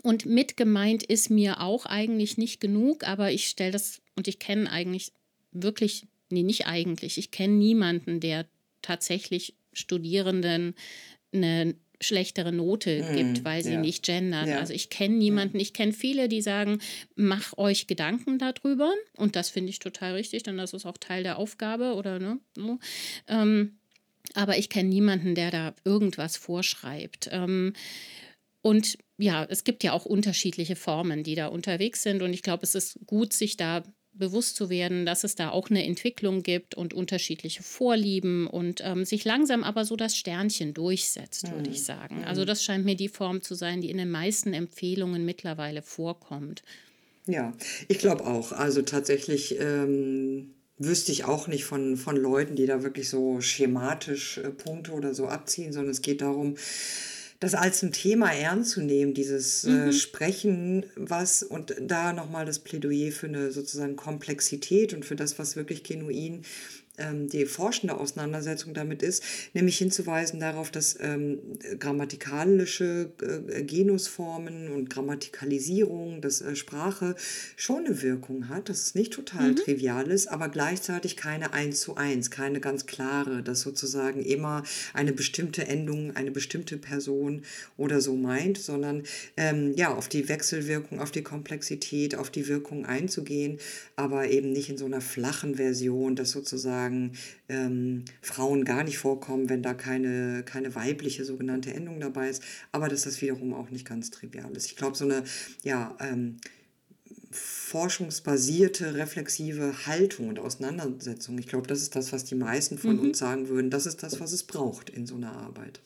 Und 0.04 0.26
mit 0.26 0.58
gemeint 0.58 1.04
ist 1.04 1.30
mir 1.30 1.62
auch 1.62 1.86
eigentlich 1.86 2.38
nicht 2.38 2.60
genug, 2.60 3.08
aber 3.08 3.32
ich 3.32 3.48
stelle 3.48 3.72
das 3.72 4.02
und 4.16 4.28
ich 4.28 4.40
kenne 4.40 4.72
eigentlich 4.72 5.12
wirklich, 5.52 6.08
nee, 6.30 6.44
nicht 6.44 6.68
eigentlich, 6.68 7.18
ich 7.18 7.32
kenne 7.32 7.54
niemanden, 7.54 8.20
der 8.20 8.46
tatsächlich 8.82 9.56
Studierenden 9.74 10.76
eine 11.34 11.76
schlechtere 12.00 12.52
Note 12.52 13.04
mm, 13.04 13.16
gibt, 13.16 13.44
weil 13.44 13.64
sie 13.64 13.74
ja. 13.74 13.80
nicht 13.80 14.06
gendern. 14.06 14.48
Ja. 14.48 14.60
Also 14.60 14.74
ich 14.74 14.90
kenne 14.90 15.16
niemanden, 15.16 15.60
ich 15.60 15.74
kenne 15.74 15.94
viele, 15.94 16.30
die 16.30 16.42
sagen, 16.42 16.80
mach 17.16 17.58
euch 17.58 17.88
Gedanken 17.88 18.38
darüber 18.38 18.94
und 19.16 19.36
das 19.36 19.50
finde 19.50 19.72
ich 19.72 19.80
total 19.80 20.14
richtig, 20.14 20.44
denn 20.44 20.58
das 20.58 20.74
ist 20.74 20.86
auch 20.86 20.98
Teil 20.98 21.24
der 21.24 21.38
Aufgabe 21.38 21.96
oder 21.96 22.20
ne? 22.20 22.40
So. 22.56 22.80
Ähm, 23.28 23.78
aber 24.34 24.58
ich 24.58 24.70
kenne 24.70 24.90
niemanden, 24.90 25.36
der 25.36 25.52
da 25.52 25.74
irgendwas 25.86 26.38
vorschreibt. 26.38 27.30
Ähm, 27.32 27.74
und 28.68 28.98
ja, 29.18 29.46
es 29.50 29.64
gibt 29.64 29.86
ja 29.86 29.94
auch 29.94 30.04
unterschiedliche 30.04 30.76
Formen, 30.76 31.24
die 31.24 31.36
da 31.36 31.48
unterwegs 31.48 32.04
sind. 32.04 32.22
Und 32.22 32.34
ich 32.34 32.42
glaube, 32.42 32.64
es 32.64 32.76
ist 32.76 33.00
gut, 33.06 33.32
sich 33.32 33.56
da 33.56 33.82
bewusst 34.12 34.58
zu 34.58 34.70
werden, 34.70 35.06
dass 35.06 35.24
es 35.24 35.36
da 35.36 35.52
auch 35.52 35.70
eine 35.70 35.86
Entwicklung 35.86 36.44
gibt 36.44 36.76
und 36.76 36.94
unterschiedliche 36.94 37.64
Vorlieben 37.64 38.46
und 38.46 38.82
ähm, 38.84 39.06
sich 39.06 39.24
langsam 39.24 39.64
aber 39.64 39.86
so 39.86 39.96
das 39.96 40.18
Sternchen 40.18 40.74
durchsetzt, 40.74 41.50
würde 41.50 41.70
ich 41.70 41.80
mhm. 41.80 41.84
sagen. 41.84 42.24
Also 42.26 42.42
mhm. 42.42 42.48
das 42.48 42.62
scheint 42.62 42.84
mir 42.84 42.96
die 42.96 43.08
Form 43.08 43.42
zu 43.42 43.56
sein, 43.56 43.80
die 43.80 43.90
in 43.90 43.98
den 44.00 44.12
meisten 44.12 44.52
Empfehlungen 44.52 45.24
mittlerweile 45.24 45.82
vorkommt. 45.82 46.62
Ja, 47.26 47.54
ich 47.88 48.00
glaube 48.00 48.26
auch. 48.26 48.52
Also 48.52 48.82
tatsächlich 48.82 49.58
ähm, 49.62 50.56
wüsste 50.78 51.14
ich 51.14 51.24
auch 51.24 51.48
nicht 51.48 51.64
von, 51.64 51.96
von 51.96 52.18
Leuten, 52.18 52.58
die 52.58 52.66
da 52.66 52.84
wirklich 52.84 53.08
so 53.08 53.40
schematisch 53.40 54.40
äh, 54.40 54.50
Punkte 54.50 54.92
oder 54.92 55.14
so 55.14 55.28
abziehen, 55.28 55.72
sondern 55.72 55.92
es 55.92 56.02
geht 56.02 56.20
darum, 56.20 56.56
das 57.40 57.54
als 57.54 57.84
ein 57.84 57.92
Thema 57.92 58.32
ernst 58.34 58.72
zu 58.72 58.82
nehmen, 58.82 59.14
dieses 59.14 59.64
äh, 59.64 59.70
mhm. 59.70 59.90
äh, 59.90 59.94
Sprechen, 59.94 60.86
was 60.96 61.44
und 61.44 61.76
da 61.82 62.14
nochmal 62.14 62.46
das 62.46 62.60
Plädoyer 62.60 63.12
für 63.12 63.28
eine 63.28 63.52
sozusagen 63.52 63.96
Komplexität 63.96 64.94
und 64.94 65.06
für 65.06 65.16
das, 65.16 65.38
was 65.38 65.56
wirklich 65.56 65.84
genuin 65.84 66.44
die 66.98 67.46
forschende 67.46 67.96
Auseinandersetzung 67.96 68.74
damit 68.74 69.04
ist, 69.04 69.24
nämlich 69.54 69.78
hinzuweisen 69.78 70.40
darauf, 70.40 70.72
dass 70.72 70.98
ähm, 71.00 71.38
grammatikalische 71.80 73.12
äh, 73.22 73.64
Genusformen 73.64 74.72
und 74.72 74.90
Grammatikalisierung, 74.90 76.22
dass 76.22 76.42
äh, 76.42 76.56
Sprache 76.56 77.16
schon 77.56 77.86
eine 77.86 78.02
Wirkung 78.02 78.50
hat, 78.50 78.70
dass 78.70 78.82
es 78.82 78.96
nicht 78.96 79.14
total 79.14 79.52
mhm. 79.52 79.56
trivial 79.58 80.10
ist, 80.10 80.28
aber 80.28 80.50
gleichzeitig 80.50 81.18
keine 81.18 81.54
eins 81.54 81.82
zu 81.82 81.96
eins, 81.98 82.32
keine 82.32 82.60
ganz 82.60 82.88
klare, 82.88 83.44
dass 83.44 83.62
sozusagen 83.62 84.24
immer 84.24 84.64
eine 84.94 85.14
bestimmte 85.14 85.68
Endung, 85.68 86.16
eine 86.16 86.32
bestimmte 86.32 86.78
Person 86.78 87.44
oder 87.78 88.02
so 88.02 88.16
meint, 88.16 88.58
sondern 88.58 89.04
ähm, 89.36 89.74
ja, 89.76 89.94
auf 89.94 90.08
die 90.08 90.30
Wechselwirkung, 90.30 91.00
auf 91.00 91.12
die 91.12 91.24
Komplexität, 91.24 92.16
auf 92.16 92.32
die 92.32 92.48
Wirkung 92.48 92.86
einzugehen, 92.86 93.60
aber 93.96 94.30
eben 94.30 94.52
nicht 94.52 94.70
in 94.70 94.78
so 94.78 94.86
einer 94.86 95.02
flachen 95.02 95.56
Version, 95.56 96.16
dass 96.16 96.32
sozusagen 96.32 96.87
sozusagen 96.88 97.12
ähm, 97.50 98.06
Frauen 98.22 98.66
gar 98.66 98.84
nicht 98.84 98.98
vorkommen, 98.98 99.50
wenn 99.50 99.64
da 99.64 99.74
keine, 99.74 100.44
keine 100.44 100.76
weibliche 100.76 101.26
sogenannte 101.26 101.74
Endung 101.74 102.00
dabei 102.00 102.30
ist, 102.30 102.44
aber 102.72 102.90
dass 102.90 103.04
das 103.04 103.22
wiederum 103.22 103.54
auch 103.54 103.70
nicht 103.70 103.86
ganz 103.86 104.12
trivial 104.12 104.56
ist. 104.56 104.68
Ich 104.68 104.76
glaube, 104.76 104.98
so 104.98 105.06
eine 105.06 105.24
ja, 105.64 105.96
ähm, 106.00 106.38
forschungsbasierte, 107.32 108.96
reflexive 108.96 109.86
Haltung 109.86 110.30
und 110.30 110.40
Auseinandersetzung, 110.40 111.38
ich 111.38 111.48
glaube, 111.48 111.68
das 111.68 111.82
ist 111.82 111.96
das, 111.96 112.14
was 112.14 112.26
die 112.26 112.36
meisten 112.36 112.78
von 112.78 112.98
mhm. 112.98 113.02
uns 113.02 113.20
sagen 113.20 113.50
würden, 113.50 113.70
das 113.70 113.86
ist 113.86 114.04
das, 114.04 114.20
was 114.20 114.32
es 114.32 114.44
braucht 114.44 114.90
in 114.90 115.06
so 115.06 115.16
einer 115.16 115.34
Arbeit. 115.34 115.82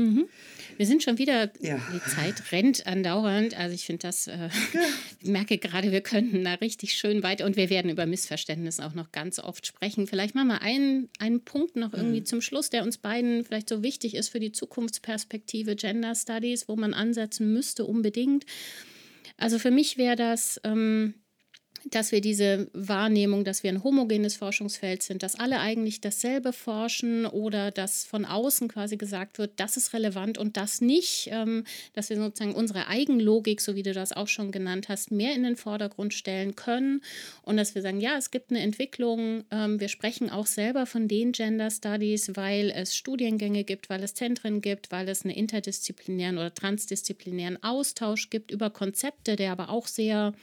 Mhm. 0.00 0.28
Wir 0.76 0.86
sind 0.86 1.02
schon 1.02 1.18
wieder, 1.18 1.50
ja. 1.60 1.78
die 1.92 2.10
Zeit 2.10 2.52
rennt 2.52 2.86
andauernd. 2.86 3.54
Also 3.54 3.74
ich 3.74 3.84
finde 3.84 4.06
das, 4.06 4.26
äh, 4.28 4.48
ja. 4.72 4.80
merke 5.22 5.58
gerade, 5.58 5.92
wir 5.92 6.00
könnten 6.00 6.42
da 6.42 6.54
richtig 6.54 6.94
schön 6.94 7.22
weiter 7.22 7.44
und 7.44 7.56
wir 7.56 7.68
werden 7.68 7.90
über 7.90 8.06
Missverständnisse 8.06 8.84
auch 8.84 8.94
noch 8.94 9.12
ganz 9.12 9.38
oft 9.38 9.66
sprechen. 9.66 10.06
Vielleicht 10.06 10.34
machen 10.34 10.48
wir 10.48 10.62
einen, 10.62 11.10
einen 11.18 11.44
Punkt 11.44 11.76
noch 11.76 11.92
irgendwie 11.92 12.20
mhm. 12.20 12.26
zum 12.26 12.40
Schluss, 12.40 12.70
der 12.70 12.82
uns 12.82 12.98
beiden 12.98 13.44
vielleicht 13.44 13.68
so 13.68 13.82
wichtig 13.82 14.14
ist 14.14 14.30
für 14.30 14.40
die 14.40 14.52
Zukunftsperspektive 14.52 15.76
Gender 15.76 16.14
Studies, 16.14 16.66
wo 16.68 16.76
man 16.76 16.94
ansetzen 16.94 17.52
müsste 17.52 17.84
unbedingt. 17.84 18.46
Also 19.36 19.58
für 19.58 19.70
mich 19.70 19.98
wäre 19.98 20.16
das... 20.16 20.60
Ähm, 20.64 21.14
dass 21.84 22.12
wir 22.12 22.20
diese 22.20 22.68
Wahrnehmung, 22.72 23.44
dass 23.44 23.62
wir 23.62 23.70
ein 23.70 23.82
homogenes 23.82 24.36
Forschungsfeld 24.36 25.02
sind, 25.02 25.22
dass 25.22 25.38
alle 25.38 25.60
eigentlich 25.60 26.00
dasselbe 26.00 26.52
forschen 26.52 27.26
oder 27.26 27.70
dass 27.70 28.04
von 28.04 28.24
außen 28.24 28.68
quasi 28.68 28.96
gesagt 28.96 29.38
wird, 29.38 29.52
das 29.56 29.76
ist 29.76 29.92
relevant 29.94 30.38
und 30.38 30.56
das 30.56 30.80
nicht, 30.80 31.28
ähm, 31.32 31.64
dass 31.94 32.10
wir 32.10 32.16
sozusagen 32.16 32.54
unsere 32.54 32.88
Eigenlogik, 32.88 33.60
so 33.60 33.74
wie 33.74 33.82
du 33.82 33.92
das 33.92 34.12
auch 34.12 34.28
schon 34.28 34.52
genannt 34.52 34.88
hast, 34.88 35.10
mehr 35.10 35.34
in 35.34 35.42
den 35.42 35.56
Vordergrund 35.56 36.14
stellen 36.14 36.56
können 36.56 37.02
und 37.42 37.56
dass 37.56 37.74
wir 37.74 37.82
sagen, 37.82 38.00
ja, 38.00 38.16
es 38.16 38.30
gibt 38.30 38.50
eine 38.50 38.60
Entwicklung, 38.60 39.44
ähm, 39.50 39.80
wir 39.80 39.88
sprechen 39.88 40.30
auch 40.30 40.46
selber 40.46 40.86
von 40.86 41.08
den 41.08 41.32
Gender 41.32 41.70
Studies, 41.70 42.32
weil 42.34 42.70
es 42.70 42.96
Studiengänge 42.96 43.64
gibt, 43.64 43.88
weil 43.88 44.02
es 44.02 44.14
Zentren 44.14 44.60
gibt, 44.60 44.90
weil 44.90 45.08
es 45.08 45.24
einen 45.24 45.34
interdisziplinären 45.34 46.36
oder 46.36 46.52
transdisziplinären 46.52 47.62
Austausch 47.62 48.30
gibt 48.30 48.50
über 48.50 48.70
Konzepte, 48.70 49.36
der 49.36 49.52
aber 49.52 49.70
auch 49.70 49.86
sehr 49.86 50.34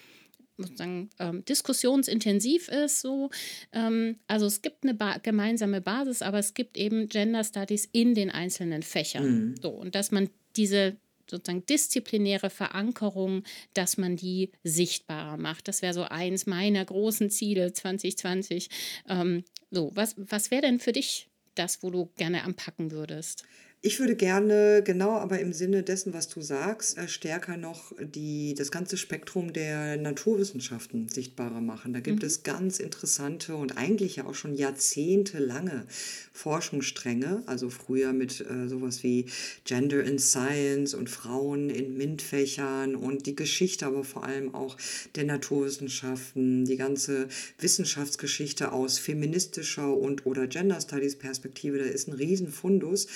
sozusagen 0.57 1.09
ähm, 1.19 1.45
diskussionsintensiv 1.45 2.67
ist. 2.69 3.01
So. 3.01 3.29
Ähm, 3.73 4.17
also 4.27 4.45
es 4.45 4.61
gibt 4.61 4.83
eine 4.83 4.93
ba 4.93 5.17
gemeinsame 5.17 5.81
Basis, 5.81 6.21
aber 6.21 6.39
es 6.39 6.53
gibt 6.53 6.77
eben 6.77 7.07
Gender 7.09 7.43
Studies 7.43 7.87
in 7.91 8.15
den 8.15 8.29
einzelnen 8.29 8.83
Fächern. 8.83 9.49
Mhm. 9.49 9.55
So, 9.61 9.69
und 9.69 9.95
dass 9.95 10.11
man 10.11 10.29
diese 10.55 10.97
sozusagen 11.29 11.65
disziplinäre 11.65 12.49
Verankerung, 12.49 13.43
dass 13.73 13.97
man 13.97 14.15
die 14.15 14.51
sichtbarer 14.63 15.37
macht. 15.37 15.67
Das 15.67 15.81
wäre 15.81 15.93
so 15.93 16.03
eins 16.03 16.45
meiner 16.45 16.83
großen 16.83 17.29
Ziele 17.29 17.73
2020. 17.73 18.69
Ähm, 19.09 19.43
so, 19.69 19.91
was, 19.93 20.15
was 20.17 20.51
wäre 20.51 20.61
denn 20.61 20.79
für 20.79 20.93
dich 20.93 21.27
das, 21.55 21.83
wo 21.83 21.89
du 21.89 22.09
gerne 22.17 22.43
anpacken 22.43 22.91
würdest? 22.91 23.43
Ich 23.87 24.01
würde 24.01 24.17
gerne, 24.17 24.81
genau, 24.83 25.11
aber 25.11 25.39
im 25.39 25.53
Sinne 25.53 25.81
dessen, 25.81 26.13
was 26.13 26.27
du 26.27 26.41
sagst, 26.41 26.97
äh, 26.97 27.07
stärker 27.07 27.55
noch 27.55 27.93
die, 28.01 28.53
das 28.53 28.69
ganze 28.69 28.97
Spektrum 28.97 29.53
der 29.53 29.95
Naturwissenschaften 29.95 31.07
sichtbarer 31.07 31.61
machen. 31.61 31.93
Da 31.93 32.01
gibt 32.01 32.21
mhm. 32.21 32.27
es 32.27 32.43
ganz 32.43 32.81
interessante 32.81 33.55
und 33.55 33.77
eigentlich 33.77 34.17
ja 34.17 34.25
auch 34.25 34.35
schon 34.35 34.55
jahrzehntelange 34.55 35.85
Forschungsstränge, 36.33 37.43
also 37.45 37.69
früher 37.69 38.11
mit 38.11 38.41
äh, 38.41 38.67
sowas 38.67 39.03
wie 39.03 39.27
Gender 39.63 40.03
in 40.03 40.19
Science 40.19 40.93
und 40.93 41.09
Frauen 41.09 41.69
in 41.69 41.95
MINT-Fächern 41.95 42.93
und 42.93 43.25
die 43.25 43.37
Geschichte, 43.37 43.85
aber 43.85 44.03
vor 44.03 44.25
allem 44.25 44.53
auch 44.53 44.75
der 45.15 45.23
Naturwissenschaften, 45.23 46.65
die 46.65 46.75
ganze 46.75 47.29
Wissenschaftsgeschichte 47.57 48.73
aus 48.73 48.99
feministischer 48.99 49.95
und 49.95 50.25
oder 50.25 50.45
Gender 50.47 50.81
Studies 50.81 51.15
Perspektive, 51.15 51.77
da 51.77 51.85
ist 51.85 52.09
ein 52.09 52.13
Riesenfundus. 52.13 53.07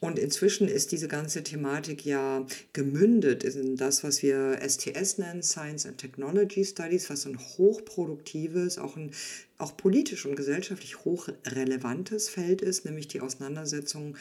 Und 0.00 0.09
inzwischen 0.18 0.68
ist 0.68 0.92
diese 0.92 1.08
ganze 1.08 1.42
Thematik 1.42 2.04
ja 2.04 2.46
gemündet 2.72 3.44
in 3.44 3.76
das, 3.76 4.02
was 4.04 4.22
wir 4.22 4.58
STS 4.66 5.18
nennen, 5.18 5.42
Science 5.42 5.86
and 5.86 5.98
Technology 5.98 6.64
Studies, 6.64 7.10
was 7.10 7.26
ein 7.26 7.38
hochproduktives, 7.38 8.78
auch 8.78 8.96
ein 8.96 9.12
auch 9.58 9.76
politisch 9.76 10.24
und 10.24 10.36
gesellschaftlich 10.36 11.04
hochrelevantes 11.04 12.28
Feld 12.30 12.62
ist, 12.62 12.86
nämlich 12.86 13.08
die 13.08 13.20
Auseinandersetzung 13.20 14.16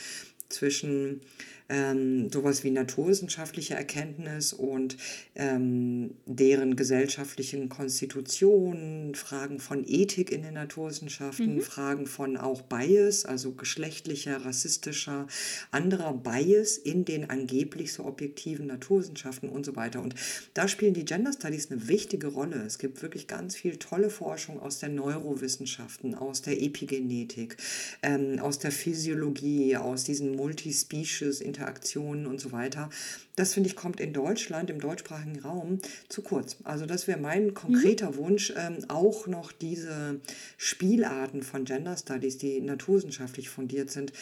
zwischen 0.49 1.21
ähm, 1.69 2.31
sowas 2.31 2.63
wie 2.63 2.71
naturwissenschaftliche 2.71 3.75
Erkenntnis 3.75 4.53
und 4.53 4.97
ähm, 5.35 6.15
deren 6.25 6.75
gesellschaftlichen 6.75 7.69
Konstitutionen, 7.69 9.13
Fragen 9.15 9.59
von 9.59 9.85
Ethik 9.87 10.31
in 10.31 10.41
den 10.41 10.55
Naturwissenschaften, 10.55 11.55
mhm. 11.55 11.61
Fragen 11.61 12.07
von 12.07 12.37
auch 12.37 12.61
Bias, 12.63 13.25
also 13.25 13.51
geschlechtlicher, 13.51 14.45
rassistischer, 14.45 15.27
anderer 15.71 16.13
Bias 16.13 16.77
in 16.77 17.05
den 17.05 17.29
angeblich 17.29 17.93
so 17.93 18.05
objektiven 18.05 18.67
Naturwissenschaften 18.67 19.49
und 19.49 19.65
so 19.65 19.75
weiter. 19.75 20.01
Und 20.01 20.15
da 20.55 20.67
spielen 20.67 20.93
die 20.93 21.05
Gender 21.05 21.33
Studies 21.33 21.71
eine 21.71 21.87
wichtige 21.87 22.27
Rolle. 22.27 22.63
Es 22.65 22.79
gibt 22.79 23.01
wirklich 23.01 23.27
ganz 23.27 23.55
viel 23.55 23.77
tolle 23.77 24.09
Forschung 24.09 24.59
aus 24.59 24.79
der 24.79 24.89
Neurowissenschaften, 24.89 26.15
aus 26.15 26.41
der 26.41 26.61
Epigenetik, 26.61 27.57
ähm, 28.01 28.39
aus 28.39 28.57
der 28.57 28.71
Physiologie, 28.71 29.77
aus 29.77 30.03
diesen 30.03 30.35
Multispecies, 30.35 31.41
Interaktionen 31.59 32.25
und 32.25 32.39
so 32.39 32.51
weiter. 32.51 32.89
Das 33.35 33.53
finde 33.53 33.67
ich 33.69 33.75
kommt 33.75 33.99
in 33.99 34.13
Deutschland, 34.13 34.69
im 34.69 34.79
deutschsprachigen 34.79 35.39
Raum 35.39 35.79
zu 36.07 36.21
kurz. 36.21 36.57
Also 36.63 36.85
das 36.85 37.07
wäre 37.07 37.19
mein 37.19 37.53
konkreter 37.53 38.11
mhm. 38.11 38.15
Wunsch, 38.17 38.53
ähm, 38.55 38.77
auch 38.87 39.27
noch 39.27 39.51
diese 39.51 40.21
Spielarten 40.57 41.43
von 41.43 41.65
Gender 41.65 41.97
Studies, 41.97 42.37
die 42.37 42.61
naturwissenschaftlich 42.61 43.49
fundiert 43.49 43.91
sind, 43.91 44.13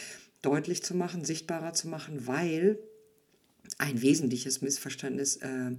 deutlich 0.42 0.84
zu 0.84 0.96
machen, 0.96 1.24
sichtbarer 1.26 1.74
zu 1.74 1.88
machen, 1.88 2.26
weil 2.26 2.80
ein 3.78 4.02
wesentliches 4.02 4.62
Missverständnis 4.62 5.38
äh, 5.38 5.72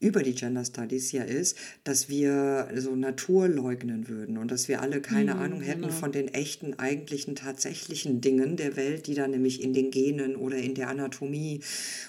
über 0.00 0.22
die 0.22 0.34
Gender 0.34 0.64
Studies 0.64 1.12
ja 1.12 1.22
ist, 1.22 1.56
dass 1.84 2.08
wir 2.08 2.68
so 2.74 2.96
Natur 2.96 3.48
leugnen 3.48 4.08
würden 4.08 4.38
und 4.38 4.50
dass 4.50 4.66
wir 4.66 4.80
alle 4.80 5.02
keine 5.02 5.34
mhm, 5.34 5.40
Ahnung 5.40 5.60
hätten 5.60 5.82
genau. 5.82 5.92
von 5.92 6.10
den 6.10 6.28
echten, 6.28 6.78
eigentlichen, 6.78 7.36
tatsächlichen 7.36 8.22
Dingen 8.22 8.56
der 8.56 8.76
Welt, 8.76 9.06
die 9.06 9.14
da 9.14 9.28
nämlich 9.28 9.62
in 9.62 9.74
den 9.74 9.90
Genen 9.90 10.36
oder 10.36 10.56
in 10.56 10.74
der 10.74 10.88
Anatomie 10.88 11.60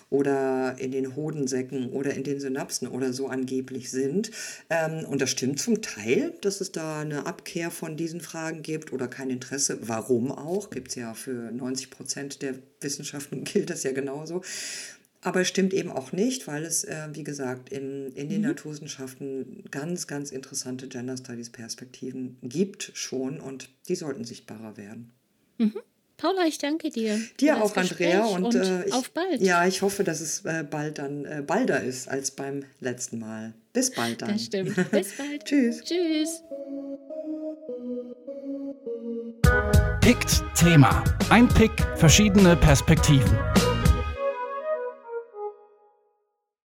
oder 0.09 0.75
in 0.79 0.91
den 0.91 1.15
Hodensäcken 1.15 1.89
oder 1.89 2.13
in 2.13 2.23
den 2.23 2.39
Synapsen 2.39 2.87
oder 2.87 3.11
so 3.11 3.27
angeblich 3.27 3.91
sind. 3.91 4.31
Ähm, 4.69 5.05
und 5.05 5.21
das 5.21 5.29
stimmt 5.29 5.59
zum 5.59 5.81
Teil, 5.81 6.33
dass 6.41 6.61
es 6.61 6.71
da 6.71 7.01
eine 7.01 7.25
Abkehr 7.25 7.71
von 7.71 7.97
diesen 7.97 8.21
Fragen 8.21 8.61
gibt 8.61 8.93
oder 8.93 9.09
kein 9.09 9.29
Interesse. 9.29 9.79
Warum 9.81 10.31
auch? 10.31 10.69
Gibt 10.69 10.89
es 10.89 10.95
ja 10.95 11.13
für 11.13 11.51
90 11.51 11.89
Prozent 11.89 12.41
der 12.41 12.55
Wissenschaften 12.79 13.43
gilt 13.45 13.69
das 13.69 13.83
ja 13.83 13.91
genauso. 13.91 14.41
Aber 15.23 15.41
es 15.41 15.47
stimmt 15.47 15.73
eben 15.73 15.91
auch 15.91 16.11
nicht, 16.11 16.47
weil 16.47 16.63
es, 16.63 16.83
äh, 16.83 17.09
wie 17.13 17.23
gesagt, 17.23 17.69
in, 17.69 18.11
in 18.13 18.29
den 18.29 18.41
mhm. 18.41 18.47
Naturwissenschaften 18.47 19.63
ganz, 19.69 20.07
ganz 20.07 20.31
interessante 20.31 20.87
Gender 20.87 21.15
Studies 21.15 21.51
Perspektiven 21.51 22.37
gibt 22.41 22.91
schon 22.95 23.39
und 23.39 23.69
die 23.87 23.95
sollten 23.95 24.23
sichtbarer 24.23 24.77
werden. 24.77 25.11
Mhm. 25.59 25.75
Paula, 26.17 26.45
ich 26.45 26.57
danke 26.59 26.89
dir. 26.89 27.19
Dir 27.39 27.63
auch, 27.63 27.75
Andrea. 27.75 28.25
Und, 28.25 28.45
und 28.45 28.55
äh, 28.55 28.85
ich, 28.85 28.93
auf 28.93 29.11
bald. 29.11 29.41
Ja, 29.41 29.65
ich 29.65 29.81
hoffe, 29.81 30.03
dass 30.03 30.21
es 30.21 30.45
äh, 30.45 30.63
bald 30.69 30.99
dann 30.99 31.25
äh, 31.25 31.43
balder 31.45 31.81
ist 31.81 32.07
als 32.07 32.31
beim 32.31 32.63
letzten 32.79 33.19
Mal. 33.19 33.53
Bis 33.73 33.91
bald 33.91 34.21
dann. 34.21 34.33
Das 34.33 34.45
stimmt. 34.45 34.75
Bis 34.91 35.17
bald. 35.17 35.45
Tschüss. 35.45 35.81
Tschüss. 35.83 36.43
Pickt 40.01 40.43
Thema. 40.55 41.03
Ein 41.29 41.47
Pick, 41.47 41.71
verschiedene 41.95 42.55
Perspektiven. 42.55 43.37